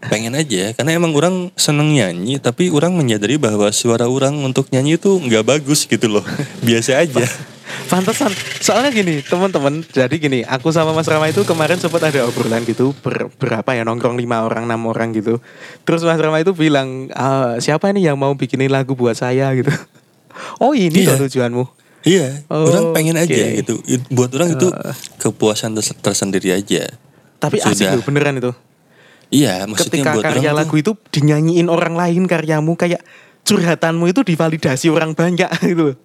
Pengen 0.03 0.35
aja 0.35 0.75
karena 0.75 0.99
emang 0.99 1.15
orang 1.15 1.55
seneng 1.55 1.95
nyanyi 1.95 2.43
tapi 2.43 2.75
orang 2.75 2.99
menyadari 2.99 3.38
bahwa 3.38 3.71
suara 3.71 4.11
orang 4.11 4.35
untuk 4.43 4.67
nyanyi 4.75 4.99
itu 4.99 5.15
nggak 5.15 5.47
bagus 5.47 5.87
gitu 5.87 6.11
loh. 6.11 6.27
Biasa 6.67 7.07
aja 7.07 7.23
Pantesan. 7.92 8.33
Soalnya 8.64 8.88
gini, 8.88 9.20
teman-teman. 9.20 9.85
Jadi 9.85 10.16
gini, 10.16 10.40
aku 10.48 10.72
sama 10.72 10.96
Mas 10.96 11.05
Rama 11.05 11.28
itu 11.28 11.44
kemarin 11.44 11.76
sempat 11.76 12.00
ada 12.09 12.24
obrolan 12.24 12.64
gitu 12.64 12.96
ber, 13.05 13.28
berapa 13.37 13.68
ya 13.76 13.85
nongkrong 13.85 14.16
lima 14.16 14.40
orang, 14.48 14.64
enam 14.64 14.88
orang 14.88 15.12
gitu. 15.12 15.44
Terus 15.85 16.00
Mas 16.00 16.16
Rama 16.16 16.40
itu 16.40 16.57
bilang, 16.57 17.12
ah, 17.12 17.61
siapa 17.61 17.92
ini 17.92 18.09
yang 18.09 18.16
mau 18.16 18.33
bikinin 18.33 18.72
lagu 18.72 18.96
buat 18.96 19.12
saya 19.20 19.52
gitu. 19.52 19.68
Oh 20.64 20.72
ini 20.72 21.05
iya. 21.05 21.20
tujuanmu. 21.20 21.64
Iya, 22.09 22.48
oh, 22.48 22.72
orang 22.72 22.96
pengen 22.96 23.20
okay. 23.20 23.37
aja 23.37 23.44
gitu. 23.61 23.74
Buat 24.09 24.33
orang 24.40 24.57
itu 24.57 24.64
uh. 24.72 24.96
kepuasan 25.20 25.76
tersendiri 25.76 26.57
aja. 26.57 26.88
Tapi 27.37 27.61
Sudah. 27.61 27.76
asik 27.76 28.00
loh, 28.00 28.05
beneran 28.09 28.40
itu. 28.40 28.57
Iya, 29.28 29.68
maksudnya 29.68 30.00
Ketika 30.00 30.11
buat 30.16 30.24
karya 30.24 30.57
orang 30.57 30.64
lagu 30.64 30.74
itu 30.81 30.96
dinyanyiin 31.12 31.68
orang 31.68 32.00
lain 32.00 32.24
karyamu 32.24 32.81
kayak 32.81 33.05
curhatanmu 33.44 34.09
itu 34.09 34.24
divalidasi 34.24 34.88
orang 34.88 35.12
banyak 35.12 35.52
gitu 35.76 36.00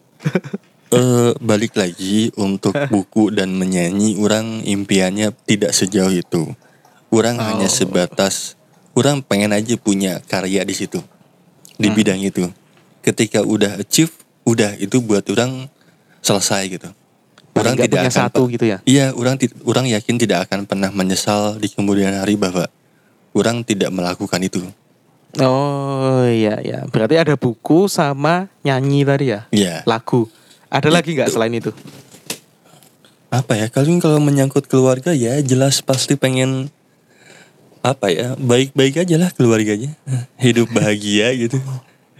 uh, 0.93 1.31
balik 1.39 1.75
lagi 1.75 2.31
untuk 2.39 2.75
buku 2.93 3.33
dan 3.33 3.55
menyanyi 3.55 4.19
orang 4.19 4.63
impiannya 4.63 5.33
tidak 5.47 5.71
sejauh 5.75 6.11
itu 6.11 6.53
orang 7.11 7.39
oh. 7.39 7.43
hanya 7.43 7.67
sebatas 7.67 8.59
orang 8.97 9.23
pengen 9.23 9.53
aja 9.53 9.75
punya 9.79 10.19
karya 10.25 10.63
di 10.63 10.75
situ 10.75 10.99
di 11.77 11.87
hmm. 11.91 11.97
bidang 11.97 12.21
itu 12.23 12.45
ketika 13.05 13.43
udah 13.43 13.79
achieve 13.79 14.11
udah 14.47 14.75
itu 14.79 14.99
buat 15.03 15.23
orang 15.29 15.69
selesai 16.23 16.63
gitu 16.71 16.89
orang 17.57 17.73
Gak 17.77 17.85
tidak 17.89 18.01
akan 18.07 18.13
satu 18.13 18.41
gitu 18.51 18.65
ya 18.67 18.77
iya 18.83 19.11
orang 19.13 19.39
orang 19.63 19.85
yakin 19.89 20.15
tidak 20.17 20.47
akan 20.49 20.65
pernah 20.67 20.89
menyesal 20.91 21.57
di 21.57 21.67
kemudian 21.71 22.13
hari 22.15 22.35
bahwa 22.35 22.67
orang 23.35 23.61
tidak 23.63 23.93
melakukan 23.93 24.41
itu 24.43 24.63
Oh 25.37 26.25
iya 26.25 26.57
ya, 26.65 26.79
berarti 26.89 27.19
ada 27.19 27.37
buku 27.37 27.85
sama 27.85 28.49
nyanyi 28.65 29.05
tadi 29.05 29.25
ya? 29.29 29.45
Iya. 29.53 29.85
Lagu. 29.85 30.25
Ada 30.67 30.89
lagi 30.91 31.15
nggak 31.15 31.31
selain 31.31 31.55
itu? 31.55 31.71
Apa 33.31 33.55
ya? 33.55 33.67
Kalau 33.71 33.87
kalau 33.99 34.19
menyangkut 34.19 34.67
keluarga 34.67 35.15
ya 35.15 35.39
jelas 35.43 35.79
pasti 35.83 36.15
pengen 36.19 36.71
apa 37.85 38.11
ya 38.11 38.35
baik-baik 38.35 39.07
aja 39.07 39.15
lah 39.15 39.31
keluarganya. 39.31 39.95
Hidup 40.43 40.71
bahagia 40.71 41.31
gitu. 41.35 41.59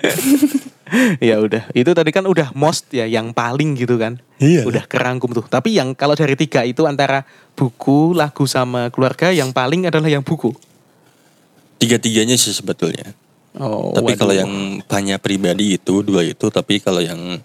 Ya 1.19 1.36
udah 1.43 1.67
itu 1.75 1.91
tadi 1.91 2.15
kan 2.15 2.23
udah 2.23 2.55
most 2.55 2.88
ya 2.95 3.03
yang 3.03 3.36
paling 3.36 3.75
gitu 3.75 3.99
kan. 3.99 4.23
Iya. 4.39 4.63
Udah 4.63 4.88
kerangkum 4.88 5.36
tuh. 5.36 5.43
Tapi 5.43 5.75
yang 5.75 5.91
kalau 5.91 6.15
dari 6.15 6.39
tiga 6.39 6.63
itu 6.63 6.88
antara 6.88 7.27
buku 7.60 8.15
lagu 8.15 8.47
sama 8.47 8.88
keluarga 8.88 9.36
yang 9.36 9.51
paling 9.51 9.83
adalah 9.83 10.07
yang 10.07 10.23
buku? 10.23 10.55
Tiga-tiganya 11.77 12.39
sih 12.39 12.55
sebetulnya. 12.55 13.12
Oh, 13.60 13.91
tapi 13.91 14.15
kalau 14.15 14.31
yang 14.31 14.79
tanya 14.86 15.19
pribadi 15.19 15.75
itu 15.75 16.05
dua 16.05 16.21
itu 16.23 16.47
tapi 16.53 16.77
kalau 16.77 17.01
yang 17.01 17.41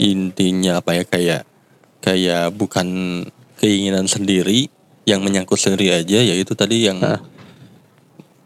intinya 0.00 0.80
apa 0.80 0.96
ya 0.96 1.04
kayak 1.04 1.42
kayak 2.02 2.52
bukan 2.54 2.86
keinginan 3.60 4.10
sendiri 4.10 4.68
yang 5.06 5.22
menyangkut 5.22 5.58
sendiri 5.58 6.02
aja 6.02 6.18
yaitu 6.22 6.54
tadi 6.54 6.86
yang 6.86 6.98
Hah? 7.02 7.22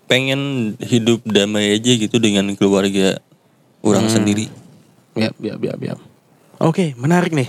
pengen 0.07 0.75
hidup 0.81 1.21
damai 1.27 1.77
aja 1.77 1.93
gitu 1.97 2.17
dengan 2.23 2.47
keluarga 2.55 3.19
orang 3.83 4.07
hmm. 4.07 4.15
sendiri. 4.15 4.47
Ya, 5.17 5.33
ya, 5.41 5.57
ya, 5.59 5.75
ya. 5.81 5.95
Oke, 6.61 6.93
menarik 6.97 7.33
nih. 7.33 7.49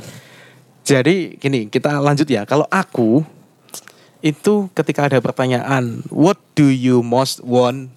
Jadi 0.87 1.35
gini, 1.35 1.67
kita 1.67 1.99
lanjut 1.99 2.27
ya. 2.27 2.47
Kalau 2.47 2.63
aku 2.71 3.23
itu 4.23 4.71
ketika 4.71 5.11
ada 5.11 5.19
pertanyaan, 5.19 6.01
what 6.09 6.39
do 6.55 6.71
you 6.71 7.03
most 7.03 7.43
want 7.43 7.91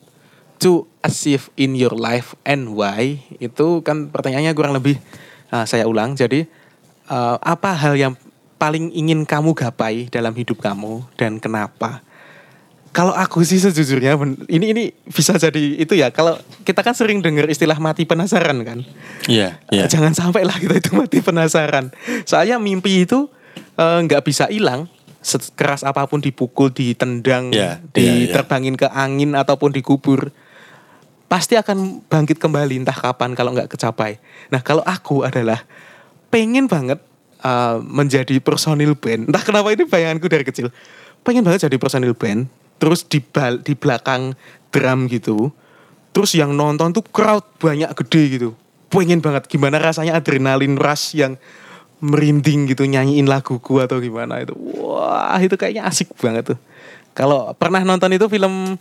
to 0.58 0.84
achieve 1.06 1.48
in 1.56 1.78
your 1.78 1.94
life 1.94 2.34
and 2.42 2.74
why? 2.74 3.22
Itu 3.38 3.80
kan 3.86 4.10
pertanyaannya 4.10 4.52
kurang 4.58 4.74
lebih 4.74 4.98
uh, 5.52 5.66
saya 5.66 5.86
ulang. 5.86 6.14
Jadi 6.16 6.46
uh, 7.10 7.36
apa 7.42 7.74
hal 7.74 7.94
yang 7.98 8.14
paling 8.56 8.92
ingin 8.92 9.24
kamu 9.24 9.56
gapai 9.56 10.08
dalam 10.08 10.32
hidup 10.34 10.60
kamu 10.62 11.04
dan 11.18 11.38
kenapa? 11.42 12.02
Kalau 12.90 13.14
aku 13.14 13.46
sih 13.46 13.62
sejujurnya 13.62 14.18
ini 14.50 14.74
ini 14.74 14.84
bisa 15.06 15.38
jadi 15.38 15.78
itu 15.78 15.94
ya. 15.94 16.10
Kalau 16.10 16.34
kita 16.66 16.82
kan 16.82 16.90
sering 16.90 17.22
dengar 17.22 17.46
istilah 17.46 17.78
mati 17.78 18.02
penasaran 18.02 18.66
kan. 18.66 18.82
Iya. 19.30 19.62
Yeah, 19.70 19.86
yeah. 19.86 19.86
Jangan 19.86 20.10
sampai 20.18 20.42
lah 20.42 20.58
kita 20.58 20.82
itu 20.82 20.98
mati 20.98 21.22
penasaran. 21.22 21.94
Soalnya 22.26 22.58
mimpi 22.58 23.06
itu 23.06 23.30
nggak 23.78 24.22
uh, 24.22 24.26
bisa 24.26 24.50
hilang 24.50 24.90
sekeras 25.20 25.84
apa 25.84 26.08
pun 26.08 26.18
dipukul, 26.24 26.72
ditendang, 26.72 27.52
yeah, 27.52 27.78
diterbangin 27.92 28.74
yeah, 28.74 28.88
yeah. 28.88 28.92
ke 28.92 28.98
angin 28.98 29.30
ataupun 29.36 29.70
dikubur 29.70 30.32
pasti 31.30 31.54
akan 31.54 32.02
bangkit 32.10 32.42
kembali 32.42 32.82
entah 32.82 32.98
kapan 32.98 33.38
kalau 33.38 33.54
nggak 33.54 33.70
kecapai. 33.70 34.18
Nah 34.50 34.58
kalau 34.66 34.82
aku 34.82 35.22
adalah 35.22 35.62
pengen 36.26 36.66
banget 36.66 36.98
uh, 37.46 37.78
menjadi 37.78 38.42
personil 38.42 38.98
band. 38.98 39.30
Entah 39.30 39.46
kenapa 39.46 39.70
ini 39.70 39.86
bayanganku 39.86 40.26
dari 40.26 40.42
kecil. 40.42 40.74
Pengen 41.22 41.46
banget 41.46 41.70
jadi 41.70 41.78
personil 41.78 42.18
band. 42.18 42.50
Terus 42.82 43.06
di, 43.06 43.22
bal 43.22 43.62
di 43.62 43.78
belakang 43.78 44.34
drum 44.74 45.06
gitu. 45.06 45.54
Terus 46.10 46.34
yang 46.34 46.50
nonton 46.58 46.90
tuh 46.90 47.06
crowd 47.06 47.46
banyak 47.62 47.94
gede 47.94 48.22
gitu. 48.34 48.48
Pengen 48.90 49.22
banget 49.22 49.46
gimana 49.46 49.78
rasanya 49.78 50.18
adrenalin 50.18 50.74
rush 50.74 51.14
yang 51.14 51.38
merinding 52.02 52.66
gitu 52.66 52.88
nyanyiin 52.90 53.30
laguku 53.30 53.78
atau 53.78 54.02
gimana 54.02 54.42
itu. 54.42 54.58
Wah 54.82 55.38
itu 55.38 55.54
kayaknya 55.54 55.86
asik 55.86 56.10
banget 56.18 56.56
tuh. 56.56 56.58
Kalau 57.14 57.54
pernah 57.54 57.86
nonton 57.86 58.10
itu 58.10 58.26
film 58.26 58.74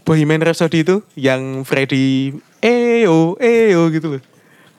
Bohemian 0.00 0.40
Rhapsody 0.40 0.88
itu 0.88 1.04
yang 1.14 1.68
Freddy 1.68 2.32
eo 2.64 3.36
eo 3.36 3.82
gitu 3.92 4.16
loh. 4.16 4.22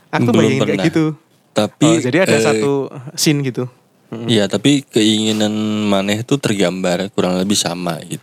Aku 0.10 0.30
Belum 0.30 0.42
bayangin 0.42 0.62
pernah. 0.66 0.74
kayak 0.78 0.90
gitu. 0.90 1.06
Tapi 1.54 1.90
oh, 1.90 2.02
jadi 2.02 2.18
ada 2.26 2.38
eh, 2.38 2.42
satu 2.42 2.72
scene 3.14 3.46
gitu. 3.46 3.70
Iya, 4.14 4.46
tapi 4.46 4.86
keinginan 4.86 5.54
maneh 5.90 6.22
itu 6.22 6.38
tergambar 6.38 7.10
kurang 7.14 7.38
lebih 7.38 7.58
sama 7.58 7.98
gitu. 8.06 8.22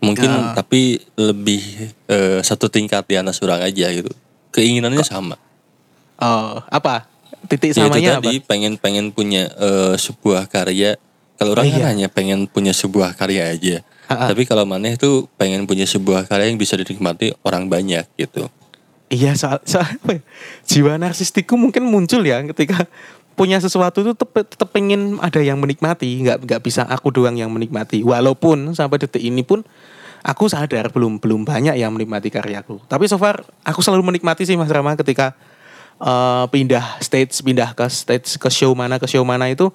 Mungkin 0.00 0.28
nah. 0.32 0.56
tapi 0.56 1.00
lebih 1.16 1.92
eh, 2.08 2.40
satu 2.40 2.72
tingkat 2.72 3.04
di 3.04 3.20
atas 3.20 3.40
orang 3.44 3.60
aja 3.64 3.88
gitu. 3.92 4.12
Keinginannya 4.52 5.04
Kok? 5.04 5.08
sama. 5.08 5.36
Oh, 6.20 6.60
apa? 6.68 7.08
Titik 7.48 7.72
ya, 7.72 7.88
samanya 7.88 8.20
itu 8.20 8.28
tadi 8.28 8.36
pengen 8.44 8.76
pengen 8.76 9.08
punya 9.16 9.48
uh, 9.56 9.96
sebuah 9.96 10.52
karya. 10.52 11.00
Kalau 11.40 11.56
orang 11.56 11.68
oh, 11.68 11.72
kan 11.72 11.80
iya. 11.80 11.88
hanya 11.88 12.08
pengen 12.12 12.44
punya 12.44 12.76
sebuah 12.76 13.16
karya 13.16 13.56
aja. 13.56 13.80
Tapi 14.30 14.42
kalau 14.42 14.66
maneh 14.66 14.98
tuh 14.98 15.30
pengen 15.38 15.64
punya 15.70 15.86
sebuah 15.86 16.26
karya 16.26 16.50
yang 16.50 16.58
bisa 16.58 16.74
dinikmati 16.74 17.30
orang 17.46 17.70
banyak 17.70 18.06
gitu. 18.18 18.50
Iya 19.10 19.34
soal, 19.34 19.58
soal 19.66 19.86
apa 19.86 20.18
ya? 20.18 20.22
jiwa 20.70 20.94
narsistikku 20.94 21.58
mungkin 21.58 21.82
muncul 21.82 22.22
ya 22.22 22.38
ketika 22.54 22.86
punya 23.34 23.58
sesuatu 23.58 24.06
itu 24.06 24.14
tetap, 24.14 24.46
tetap 24.46 24.68
pengen 24.70 25.18
ada 25.18 25.42
yang 25.42 25.58
menikmati, 25.58 26.22
nggak 26.26 26.46
nggak 26.46 26.60
bisa 26.62 26.86
aku 26.86 27.10
doang 27.10 27.34
yang 27.34 27.50
menikmati. 27.50 28.06
Walaupun 28.06 28.74
sampai 28.74 29.02
detik 29.02 29.22
ini 29.22 29.42
pun 29.42 29.66
aku 30.20 30.46
sadar 30.46 30.92
belum 30.92 31.18
belum 31.18 31.42
banyak 31.48 31.74
yang 31.74 31.90
menikmati 31.90 32.28
karyaku. 32.30 32.78
Tapi 32.86 33.08
so 33.10 33.16
far 33.16 33.42
aku 33.66 33.80
selalu 33.80 34.14
menikmati 34.14 34.46
sih 34.46 34.54
Mas 34.54 34.70
Rama 34.70 34.94
ketika 34.94 35.34
uh, 35.98 36.46
pindah 36.52 37.00
stage, 37.00 37.34
pindah 37.40 37.72
ke 37.72 37.86
stage 37.88 38.36
ke 38.36 38.48
show 38.52 38.76
mana 38.76 39.00
ke 39.00 39.06
show 39.08 39.24
mana 39.24 39.48
itu 39.48 39.72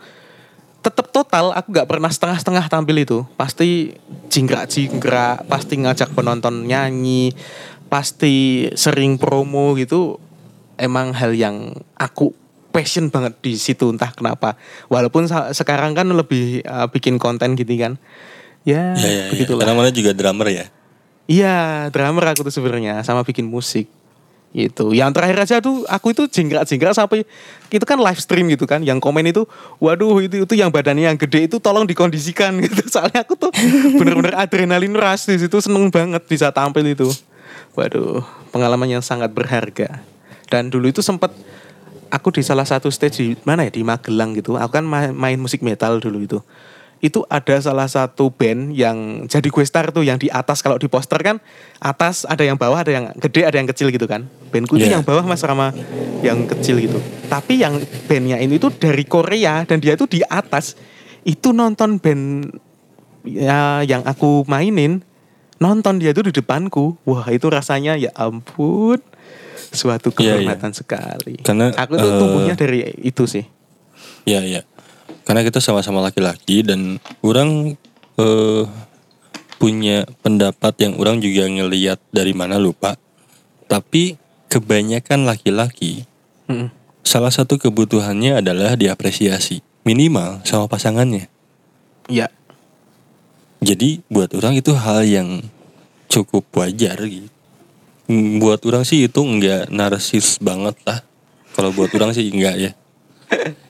tetap 0.85 1.09
total 1.09 1.49
aku 1.57 1.73
nggak 1.73 1.89
pernah 1.89 2.13
setengah-setengah 2.13 2.69
tampil 2.69 3.01
itu. 3.01 3.17
Pasti 3.33 3.97
jingkrak 4.29 4.69
jingkrak 4.69 5.49
pasti 5.49 5.81
ngajak 5.81 6.13
penonton 6.13 6.69
nyanyi 6.69 7.33
pasti 7.89 8.69
sering 8.77 9.17
promo 9.17 9.73
gitu. 9.73 10.21
Emang 10.77 11.15
hal 11.17 11.33
yang 11.33 11.73
aku 11.97 12.29
passion 12.69 13.09
banget 13.09 13.33
di 13.41 13.57
situ 13.57 13.89
entah 13.89 14.13
kenapa. 14.13 14.53
Walaupun 14.93 15.25
sekarang 15.55 15.97
kan 15.97 16.05
lebih 16.13 16.61
uh, 16.69 16.85
bikin 16.93 17.17
konten 17.17 17.57
gitu 17.57 17.73
kan. 17.81 17.97
Ya, 18.61 18.93
ya, 18.93 19.01
ya, 19.01 19.09
ya. 19.09 19.25
begitulah. 19.33 19.65
Ya. 19.65 19.65
karena 19.65 19.79
mana 19.81 19.89
juga 19.89 20.11
drummer 20.13 20.47
ya? 20.53 20.65
Iya 21.25 21.89
drummer 21.89 22.37
aku 22.37 22.45
tuh 22.45 22.53
sebenarnya 22.53 23.01
sama 23.01 23.25
bikin 23.25 23.49
musik 23.49 23.89
itu 24.55 24.95
yang 24.95 25.11
terakhir 25.11 25.35
aja 25.43 25.55
tuh 25.59 25.83
aku 25.91 26.15
itu 26.15 26.31
jingkrak-jingkrak 26.31 26.95
sampai 26.95 27.27
itu 27.67 27.83
kan 27.83 27.99
live 27.99 28.21
stream 28.23 28.47
gitu 28.47 28.63
kan 28.63 28.79
yang 28.79 29.03
komen 29.03 29.27
itu 29.27 29.43
waduh 29.83 30.23
itu 30.23 30.47
itu 30.47 30.53
yang 30.55 30.71
badannya 30.71 31.11
yang 31.11 31.19
gede 31.19 31.51
itu 31.51 31.59
tolong 31.59 31.83
dikondisikan 31.83 32.55
gitu 32.63 32.87
soalnya 32.87 33.27
aku 33.27 33.35
tuh 33.35 33.51
bener-bener 33.99 34.31
adrenalin 34.39 34.95
rush 34.95 35.27
di 35.27 35.35
situ 35.43 35.59
seneng 35.59 35.91
banget 35.91 36.23
bisa 36.23 36.55
tampil 36.55 36.87
itu 36.87 37.11
waduh 37.75 38.23
pengalaman 38.55 38.95
yang 38.95 39.03
sangat 39.03 39.35
berharga 39.35 39.99
dan 40.47 40.71
dulu 40.71 40.87
itu 40.87 41.03
sempat 41.03 41.35
aku 42.13 42.31
di 42.33 42.41
salah 42.45 42.63
satu 42.63 42.87
stage 42.87 43.17
di 43.19 43.27
mana 43.43 43.65
ya 43.65 43.71
di 43.73 43.81
Magelang 43.83 44.37
gitu. 44.37 44.55
Aku 44.55 44.71
kan 44.71 44.85
ma- 44.85 45.13
main 45.13 45.35
musik 45.35 45.59
metal 45.65 45.99
dulu 45.99 46.23
itu. 46.23 46.39
Itu 47.03 47.27
ada 47.27 47.59
salah 47.59 47.85
satu 47.85 48.31
band 48.31 48.73
yang 48.73 49.27
jadi 49.27 49.45
gue 49.45 49.65
star 49.67 49.91
tuh 49.91 50.07
yang 50.07 50.17
di 50.17 50.31
atas 50.31 50.63
kalau 50.63 50.79
di 50.79 50.87
poster 50.87 51.19
kan 51.21 51.37
atas 51.77 52.23
ada 52.25 52.41
yang 52.41 52.55
bawah 52.55 52.81
ada 52.81 52.89
yang 52.95 53.05
gede 53.19 53.45
ada 53.45 53.57
yang 53.59 53.67
kecil 53.69 53.91
gitu 53.91 54.07
kan. 54.07 54.25
Bandku 54.55 54.79
itu 54.79 54.87
Iya. 54.87 54.99
yang 54.99 55.03
bawah 55.03 55.27
Mas 55.27 55.43
Rama 55.43 55.75
yang 56.23 56.47
kecil 56.47 56.79
gitu. 56.79 56.95
Tapi 57.27 57.59
yang 57.59 57.75
bandnya 58.07 58.39
ini 58.39 58.55
tuh 58.55 58.71
dari 58.71 59.03
Korea 59.03 59.67
dan 59.67 59.83
dia 59.83 59.99
tuh 59.99 60.07
di 60.07 60.23
atas 60.23 60.79
itu 61.27 61.51
nonton 61.51 61.99
band 61.99 62.55
ya 63.27 63.83
yang 63.83 64.07
aku 64.07 64.47
mainin 64.47 65.03
nonton 65.59 65.99
dia 65.99 66.15
tuh 66.15 66.31
di 66.31 66.31
depanku. 66.31 66.95
Wah, 67.03 67.27
itu 67.27 67.51
rasanya 67.51 67.99
ya 67.99 68.15
ampun 68.15 69.03
suatu 69.75 70.15
Iya, 70.15 70.15
iya. 70.15 70.23
kehormatan 70.47 70.71
sekali. 70.71 71.35
Karena, 71.43 71.75
aku 71.75 71.99
tuh 71.99 72.07
eh, 72.07 72.19
tumbuhnya 72.23 72.55
dari 72.55 72.79
itu 73.03 73.27
sih. 73.27 73.43
Ya 74.23 74.39
ya. 74.39 74.63
Karena 75.25 75.43
kita 75.43 75.59
sama-sama 75.59 75.99
laki-laki 75.99 76.63
dan 76.63 76.95
orang 77.19 77.75
eh, 78.15 78.63
punya 79.55 80.05
pendapat 80.21 80.75
yang 80.79 80.95
orang 80.95 81.19
juga 81.19 81.43
ngeliat 81.43 81.99
dari 82.09 82.31
mana 82.31 82.55
lupa. 82.55 82.95
Tapi 83.65 84.15
kebanyakan 84.55 85.27
laki-laki 85.27 86.07
Mm-mm. 86.47 86.71
salah 87.03 87.27
satu 87.27 87.59
kebutuhannya 87.59 88.39
adalah 88.39 88.79
diapresiasi 88.79 89.59
minimal 89.83 90.39
sama 90.47 90.65
pasangannya. 90.65 91.27
Ya, 92.07 92.31
Jadi 93.59 93.99
buat 94.07 94.29
orang 94.37 94.55
itu 94.55 94.71
hal 94.77 95.03
yang 95.03 95.41
cukup 96.05 96.45
wajar 96.53 97.01
gitu. 97.03 97.27
Mm, 98.05 98.37
Buat 98.37 98.61
orang 98.69 98.85
sih 98.85 99.09
itu 99.09 99.21
enggak 99.25 99.73
narsis 99.73 100.37
banget 100.37 100.77
lah. 100.85 101.01
Kalau 101.57 101.73
buat 101.73 101.89
orang 101.97 102.13
sih 102.13 102.29
enggak 102.29 102.55
ya. 102.61 102.71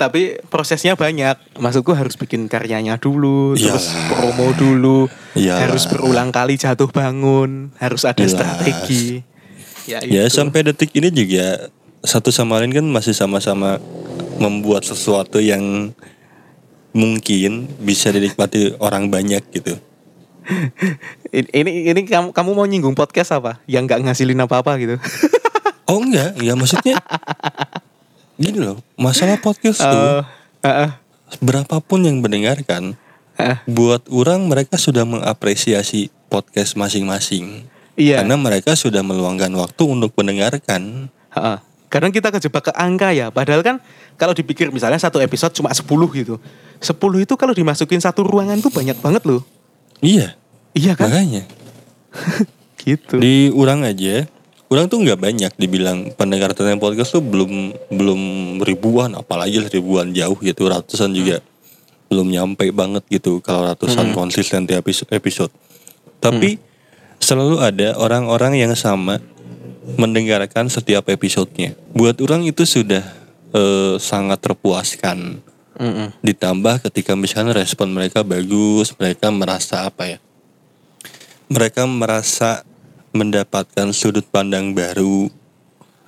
tapi 0.00 0.40
prosesnya 0.48 0.96
banyak. 0.98 1.60
Maksudku 1.60 1.92
harus 1.92 2.16
bikin 2.16 2.48
karyanya 2.48 2.96
dulu, 2.96 3.52
terus 3.54 3.92
Iyalah. 3.92 4.08
promo 4.08 4.48
dulu, 4.56 4.98
Iyalah. 5.36 5.60
harus 5.68 5.84
berulang 5.86 6.32
kali 6.32 6.56
jatuh 6.56 6.88
bangun, 6.88 7.70
harus 7.76 8.02
ada 8.08 8.18
Jelas. 8.24 8.32
strategi. 8.32 9.20
Ya, 9.88 9.98
Ya 10.02 10.24
itu. 10.26 10.34
sampai 10.36 10.66
detik 10.66 10.92
ini 10.92 11.08
juga 11.08 11.70
satu 12.00 12.32
sama 12.32 12.60
lain 12.60 12.72
kan 12.72 12.86
masih 12.88 13.12
sama-sama 13.12 13.76
membuat 14.40 14.84
sesuatu 14.84 15.36
yang 15.40 15.92
mungkin 16.90 17.70
bisa 17.78 18.10
dinikmati 18.10 18.74
orang 18.80 19.12
banyak 19.12 19.44
gitu. 19.52 19.78
ini 21.30 21.92
ini, 21.92 22.00
kamu, 22.02 22.34
kamu 22.34 22.50
mau 22.56 22.66
nyinggung 22.66 22.96
podcast 22.96 23.36
apa? 23.36 23.62
Yang 23.70 23.82
nggak 23.86 24.00
ngasilin 24.10 24.40
apa-apa 24.44 24.72
gitu. 24.80 24.96
Oh 25.90 25.98
enggak, 25.98 26.38
ya 26.38 26.54
maksudnya 26.54 27.02
gini 28.38 28.62
loh, 28.62 28.78
masalah 28.94 29.42
podcast 29.42 29.82
tuh 29.82 30.22
Eh, 30.62 30.70
eh, 30.70 30.76
eh, 30.86 30.90
berapapun 31.42 32.06
yang 32.06 32.22
mendengarkan, 32.22 32.94
eh. 33.34 33.58
buat 33.66 34.06
orang 34.06 34.46
mereka 34.46 34.78
sudah 34.78 35.02
mengapresiasi 35.02 36.14
podcast 36.30 36.78
masing-masing. 36.78 37.66
Iya. 38.00 38.24
Karena 38.24 38.40
mereka 38.40 38.72
sudah 38.72 39.04
meluangkan 39.04 39.52
waktu 39.52 39.82
untuk 39.84 40.16
mendengarkan. 40.16 41.12
Heeh. 41.36 41.58
Kadang 41.90 42.14
kita 42.14 42.32
kejebak 42.32 42.70
ke 42.70 42.72
angka 42.72 43.12
ya. 43.12 43.28
Padahal 43.28 43.60
kan 43.60 43.76
kalau 44.16 44.32
dipikir 44.32 44.72
misalnya 44.72 44.96
satu 44.96 45.20
episode 45.20 45.52
cuma 45.52 45.68
10 45.68 45.84
gitu. 46.16 46.40
10 46.80 47.24
itu 47.26 47.34
kalau 47.36 47.52
dimasukin 47.52 48.00
satu 48.00 48.24
ruangan 48.24 48.62
tuh 48.62 48.72
banyak 48.72 48.96
banget 49.04 49.22
loh. 49.28 49.44
Iya, 50.00 50.32
Iya 50.72 50.96
kan? 50.96 51.12
makanya. 51.12 51.44
Gitu. 52.80 53.20
Di 53.20 53.52
orang 53.52 53.84
aja, 53.84 54.24
orang 54.72 54.88
tuh 54.88 55.04
nggak 55.04 55.20
banyak 55.20 55.52
dibilang 55.60 56.16
pendengar 56.16 56.56
tentang 56.56 56.80
podcast 56.80 57.12
tuh 57.12 57.20
belum 57.20 57.76
belum 57.92 58.20
ribuan, 58.64 59.12
apalagi 59.12 59.60
ribuan 59.68 60.16
jauh 60.16 60.40
gitu, 60.40 60.64
ratusan 60.64 61.12
juga 61.12 61.44
belum 62.08 62.32
nyampe 62.32 62.72
banget 62.72 63.04
gitu 63.12 63.44
kalau 63.44 63.68
ratusan 63.68 64.16
konsisten 64.16 64.64
tiap 64.64 64.80
episode. 64.80 65.12
episode. 65.12 65.52
Tapi 66.24 66.56
selalu 67.20 67.60
ada 67.60 67.94
orang-orang 68.00 68.58
yang 68.58 68.72
sama 68.74 69.20
mendengarkan 69.94 70.66
setiap 70.72 71.06
episodenya. 71.12 71.76
Buat 71.92 72.18
orang 72.24 72.48
itu 72.48 72.64
sudah 72.64 73.04
eh, 73.52 73.94
sangat 74.00 74.40
terpuaskan. 74.40 75.44
Mm-mm. 75.80 76.12
Ditambah 76.20 76.84
ketika 76.90 77.16
misalnya 77.16 77.56
respon 77.56 77.92
mereka 77.92 78.20
bagus, 78.20 78.92
mereka 79.00 79.32
merasa 79.32 79.88
apa 79.88 80.16
ya? 80.16 80.18
Mereka 81.48 81.88
merasa 81.88 82.68
mendapatkan 83.16 83.90
sudut 83.90 84.26
pandang 84.28 84.76
baru. 84.76 85.28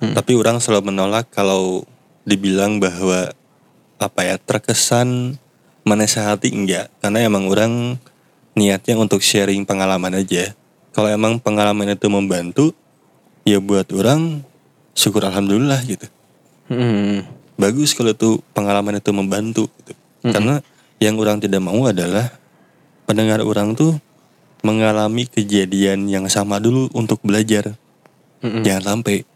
Tapi 0.03 0.35
orang 0.35 0.59
selalu 0.59 0.91
menolak 0.91 1.31
kalau 1.31 1.87
dibilang 2.27 2.75
bahwa 2.75 3.31
apa 3.95 4.21
ya 4.27 4.35
terkesan 4.35 5.39
menasehati 5.87 6.51
enggak 6.51 6.91
karena 6.99 7.23
emang 7.23 7.47
orang 7.47 7.95
niatnya 8.51 8.99
untuk 8.99 9.23
sharing 9.23 9.63
pengalaman 9.63 10.19
aja. 10.19 10.51
Kalau 10.93 11.09
emang 11.09 11.37
pengalaman 11.37 11.89
itu 11.89 12.07
membantu 12.07 12.65
ya 13.43 13.57
buat 13.57 13.89
orang 13.91 14.45
syukur 14.93 15.25
alhamdulillah 15.25 15.81
gitu 15.83 16.07
Mm. 16.63 17.27
bagus 17.53 17.91
kalau 17.91 18.09
itu 18.09 18.39
pengalaman 18.49 18.95
itu 18.95 19.11
membantu 19.11 19.67
gitu. 19.75 19.93
Karena 20.23 20.63
yang 20.97 21.19
orang 21.19 21.37
tidak 21.37 21.59
mau 21.59 21.75
adalah 21.83 22.31
pendengar 23.03 23.43
orang 23.43 23.75
tuh 23.75 23.99
mengalami 24.61 25.27
kejadian 25.27 26.07
yang 26.07 26.25
sama 26.27 26.57
dulu 26.57 26.87
untuk 26.91 27.19
belajar. 27.19 27.75
Mm-mm. 28.39 28.63
Jangan 28.63 28.83
sampai. 28.95 29.27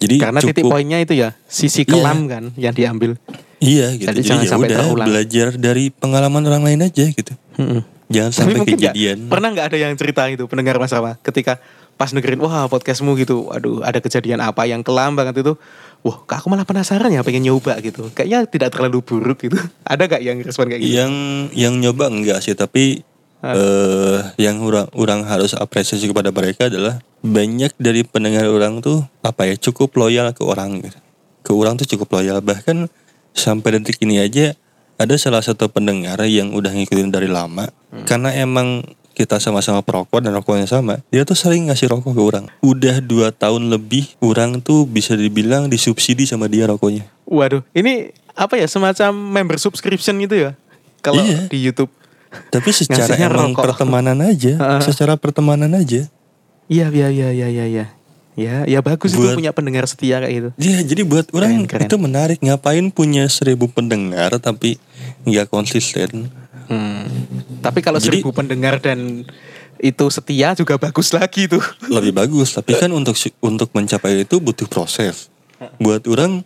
Jadi 0.00 0.16
Karena 0.18 0.40
titik 0.40 0.64
cukup 0.64 0.72
poinnya 0.72 0.98
itu 0.98 1.12
ya 1.14 1.36
sisi 1.44 1.84
Iya. 1.84 1.92
kelam 1.92 2.18
kan 2.26 2.44
yang 2.56 2.72
diambil. 2.72 3.20
iya 3.60 3.92
gitu. 3.92 4.08
Jadi 4.08 4.16
Jadi, 4.16 4.26
jangan 4.26 4.42
ya 4.42 4.48
sampai 4.48 4.66
udah 4.66 4.78
terulang. 4.80 5.06
belajar 5.06 5.46
dari 5.54 5.84
pengalaman 5.92 6.42
orang 6.42 6.62
lain 6.64 6.80
aja 6.82 7.04
gitu. 7.04 7.32
Mm-mm. 7.60 7.80
Jangan 8.12 8.30
Tapi 8.30 8.36
sampai 8.36 8.54
nggak- 8.54 8.92
kejadian. 8.92 9.16
pernah 9.26 9.48
nggak 9.50 9.66
ada 9.66 9.76
yang 9.78 9.92
cerita 9.96 10.22
itu 10.28 10.44
pendengar 10.44 10.76
Mas 10.76 10.92
Rama 10.92 11.16
ketika 11.18 11.56
pas 11.92 12.08
dengerin 12.08 12.38
wah 12.38 12.66
podcastmu 12.66 13.16
gitu, 13.16 13.48
aduh 13.48 13.80
ada 13.80 13.98
kejadian 13.98 14.38
apa 14.38 14.64
yang 14.64 14.80
kelam 14.80 15.12
banget 15.12 15.40
itu, 15.40 15.54
wah 16.00 16.18
kak 16.20 16.40
aku 16.40 16.48
malah 16.48 16.64
penasaran 16.64 17.08
ya 17.08 17.20
pengen 17.20 17.44
nyoba 17.44 17.78
gitu, 17.78 18.10
kayaknya 18.10 18.44
tidak 18.44 18.68
terlalu 18.70 19.00
buruk 19.00 19.38
gitu, 19.40 19.54
ada 19.86 20.02
gak 20.04 20.20
yang 20.20 20.36
respon 20.38 20.66
kayak 20.66 20.80
gitu? 20.80 20.92
Yang 20.94 21.12
yang 21.52 21.74
nyoba 21.78 22.04
enggak 22.06 22.38
sih, 22.40 22.52
tapi 22.52 23.04
Ah. 23.38 23.58
eh 23.58 24.18
yang 24.38 24.62
orang 24.62 24.86
orang 24.94 25.26
harus 25.26 25.50
apresiasi 25.52 26.06
kepada 26.06 26.30
mereka 26.30 26.70
adalah 26.70 27.02
banyak 27.20 27.74
dari 27.74 28.06
pendengar 28.06 28.46
orang 28.46 28.78
tuh 28.78 29.02
apa 29.18 29.50
ya 29.50 29.58
cukup 29.60 29.90
loyal 29.96 30.30
ke 30.30 30.46
orang 30.46 30.78
gitu. 30.78 30.94
Ke 31.42 31.50
orang 31.50 31.74
tuh 31.74 31.90
cukup 31.90 32.06
loyal 32.14 32.38
bahkan 32.38 32.86
sampai 33.34 33.76
detik 33.76 33.98
ini 33.98 34.22
aja 34.22 34.54
ada 34.94 35.18
salah 35.18 35.42
satu 35.42 35.66
pendengar 35.66 36.22
yang 36.22 36.54
udah 36.54 36.70
ngikutin 36.70 37.10
dari 37.10 37.26
lama 37.26 37.66
Hmm. 37.92 38.02
karena 38.02 38.32
emang 38.34 38.80
kita 39.12 39.36
sama-sama 39.36 39.78
perokok 39.78 40.18
dan 40.18 40.32
rokoknya 40.32 40.64
sama 40.64 41.04
dia 41.06 41.20
tuh 41.22 41.36
sering 41.36 41.68
ngasih 41.68 41.86
rokok 41.86 42.10
ke 42.10 42.22
orang 42.22 42.44
udah 42.58 42.98
dua 42.98 43.28
tahun 43.28 43.68
lebih 43.68 44.08
orang 44.18 44.58
tuh 44.58 44.82
bisa 44.82 45.12
dibilang 45.12 45.68
disubsidi 45.68 46.24
sama 46.24 46.48
dia 46.48 46.64
rokoknya 46.64 47.04
Waduh, 47.22 47.60
ini 47.70 48.08
apa 48.32 48.56
ya 48.56 48.64
semacam 48.64 49.12
member 49.12 49.56
subscription 49.56 50.16
gitu 50.18 50.36
ya? 50.38 50.50
Kalau 50.98 51.20
Iya. 51.20 51.46
di 51.46 51.60
YouTube. 51.60 51.92
tapi 52.48 52.72
secara 52.74 53.12
emang 53.14 53.52
rokok. 53.52 53.62
pertemanan 53.68 54.16
aja 54.22 54.56
secara 54.82 55.14
pertemanan 55.14 55.72
aja 55.72 56.08
Iya, 56.66 56.88
iya, 56.88 57.08
iya, 57.08 57.28
iya, 57.30 57.48
iya, 57.50 57.64
iya. 57.66 57.86
Ya, 58.32 58.64
ya 58.64 58.80
bagus 58.80 59.12
itu 59.12 59.20
Buat- 59.20 59.36
punya 59.36 59.52
pendengar 59.52 59.84
setia 59.84 60.16
kayak 60.16 60.32
gitu. 60.32 60.48
Iya, 60.56 60.78
jadi 60.82 61.02
buat 61.04 61.28
orang 61.30 61.52
Keren, 61.52 61.68
keren. 61.68 61.84
itu 61.84 61.96
menarik. 61.98 62.38
Ngapain 62.40 62.88
punya 62.88 63.28
seribu 63.28 63.68
pendengar 63.68 64.32
tapi 64.38 64.80
nggak 65.22 65.52
konsisten? 65.52 66.32
Hmm. 66.72 67.04
Tapi 67.60 67.84
kalau 67.84 68.00
Jadi- 68.00 68.24
seribu 68.24 68.32
pendengar 68.32 68.80
dan 68.80 69.28
itu 69.82 70.04
setia 70.08 70.56
juga 70.56 70.80
bagus 70.80 71.12
lagi 71.12 71.50
tuh. 71.50 71.60
Lebih 71.92 72.16
bagus. 72.16 72.56
Tapi 72.56 72.78
kan 72.80 72.88
untuk 72.96 73.18
untuk 73.44 73.68
mencapai 73.76 74.24
itu 74.24 74.40
butuh 74.40 74.64
proses. 74.70 75.28
Buat 75.76 76.08
orang 76.08 76.40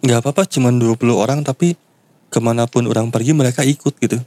nggak 0.00 0.20
apa-apa, 0.22 0.46
cuman 0.48 0.78
20 0.78 1.12
orang 1.12 1.40
tapi 1.42 1.74
ke 2.30 2.38
mana 2.38 2.70
pun 2.70 2.86
orang 2.86 3.10
pergi 3.10 3.34
mereka 3.34 3.66
ikut 3.66 3.98
gitu. 3.98 4.22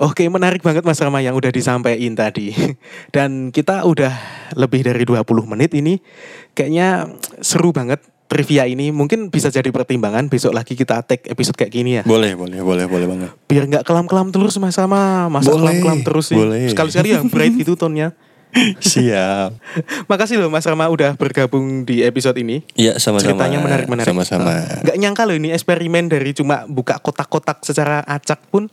Oke, 0.00 0.24
menarik 0.32 0.64
banget 0.64 0.80
Mas 0.80 0.96
Rama 0.96 1.20
yang 1.20 1.36
udah 1.36 1.52
disampaikan 1.52 2.16
tadi. 2.16 2.56
Dan 3.14 3.52
kita 3.52 3.84
udah 3.84 4.12
lebih 4.56 4.80
dari 4.80 5.04
20 5.04 5.20
menit 5.44 5.76
ini. 5.76 6.00
Kayaknya 6.56 7.12
seru 7.44 7.70
banget 7.70 8.00
trivia 8.30 8.62
ini. 8.70 8.94
Mungkin 8.94 9.34
bisa 9.34 9.50
jadi 9.50 9.66
pertimbangan 9.74 10.30
besok 10.30 10.54
lagi 10.54 10.78
kita 10.78 11.02
take 11.02 11.26
episode 11.26 11.58
kayak 11.58 11.72
gini 11.74 11.98
ya. 11.98 12.02
Boleh, 12.06 12.38
boleh, 12.38 12.62
boleh, 12.62 12.86
boleh 12.86 13.06
banget. 13.10 13.30
Biar 13.50 13.66
nggak 13.66 13.82
kelam-kelam 13.82 14.30
terus 14.30 14.54
Mas 14.62 14.78
Rama. 14.78 15.26
Masa 15.26 15.50
kelam-kelam 15.50 16.06
terus 16.06 16.30
sih. 16.30 16.38
boleh. 16.38 16.70
Sekali-sekali 16.70 17.18
yang 17.18 17.26
bright 17.26 17.58
gitu 17.58 17.74
tonnya. 17.74 18.14
Siap. 18.82 19.50
Makasih 20.10 20.38
loh 20.38 20.50
Mas 20.50 20.66
Rama 20.66 20.86
udah 20.86 21.18
bergabung 21.18 21.82
di 21.82 22.06
episode 22.06 22.38
ini. 22.38 22.62
Iya, 22.78 22.98
sama-sama. 23.02 23.34
Ceritanya 23.34 23.58
menarik-menarik. 23.62 24.10
Sama-sama. 24.10 24.82
Nggak 24.86 24.96
nyangka 24.98 25.22
loh 25.26 25.36
ini 25.38 25.50
eksperimen 25.50 26.06
dari 26.06 26.30
cuma 26.30 26.66
buka 26.70 27.02
kotak-kotak 27.02 27.66
secara 27.66 28.02
acak 28.06 28.42
pun 28.50 28.70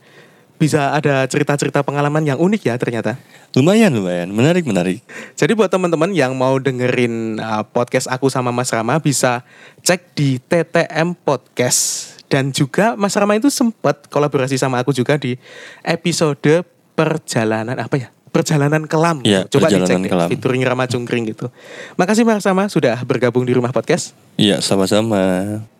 bisa 0.57 0.91
ada 0.91 1.23
cerita-cerita 1.29 1.85
pengalaman 1.85 2.25
yang 2.25 2.41
unik 2.41 2.61
ya 2.67 2.75
ternyata. 2.81 3.15
Lumayan, 3.53 3.93
lumayan. 3.93 4.33
Menarik, 4.33 4.65
menarik. 4.65 5.05
Jadi 5.37 5.53
buat 5.53 5.69
teman-teman 5.69 6.11
yang 6.11 6.33
mau 6.33 6.57
dengerin 6.57 7.37
uh, 7.37 7.63
podcast 7.63 8.09
aku 8.09 8.27
sama 8.27 8.49
Mas 8.49 8.73
Rama 8.73 8.97
bisa 8.97 9.45
cek 9.85 10.17
di 10.17 10.41
TTM 10.41 11.13
Podcast. 11.13 12.13
Dan 12.27 12.51
juga 12.51 12.99
Mas 12.99 13.15
Rama 13.15 13.39
itu 13.39 13.47
sempat 13.47 14.09
kolaborasi 14.11 14.59
sama 14.59 14.83
aku 14.83 14.91
juga 14.91 15.15
di 15.15 15.39
episode 15.85 16.65
perjalanan 16.97 17.79
apa 17.79 17.95
ya? 17.95 18.16
Perjalanan 18.38 18.85
kelam. 18.85 19.17
Iya, 19.25 19.49
Coba 19.49 19.67
Perjalanan 19.67 19.97
dicek 19.99 20.11
Kelam. 20.13 20.27
deh, 20.29 20.31
featuring 20.38 20.61
Rama 20.63 20.85
Cungkring 20.85 21.23
gitu. 21.33 21.51
Makasih 21.97 22.23
Mas 22.23 22.45
Rama 22.45 22.69
sudah 22.69 23.01
bergabung 23.03 23.43
di 23.43 23.51
Rumah 23.51 23.75
Podcast. 23.75 24.15
Iya, 24.39 24.63
sama-sama. 24.63 25.17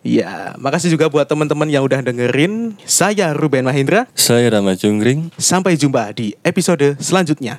Iya, 0.04 0.58
makasih 0.60 0.92
juga 0.92 1.08
buat 1.08 1.24
teman-teman 1.24 1.70
yang 1.70 1.86
udah 1.86 2.04
dengerin. 2.04 2.74
Saya 2.84 3.32
Ruben 3.32 3.64
Mahindra. 3.64 4.04
Saya 4.12 4.52
Rama 4.52 4.76
Cungkring. 4.76 5.32
Sampai 5.40 5.80
jumpa 5.80 6.12
di 6.12 6.36
episode 6.44 6.98
selanjutnya. 7.00 7.54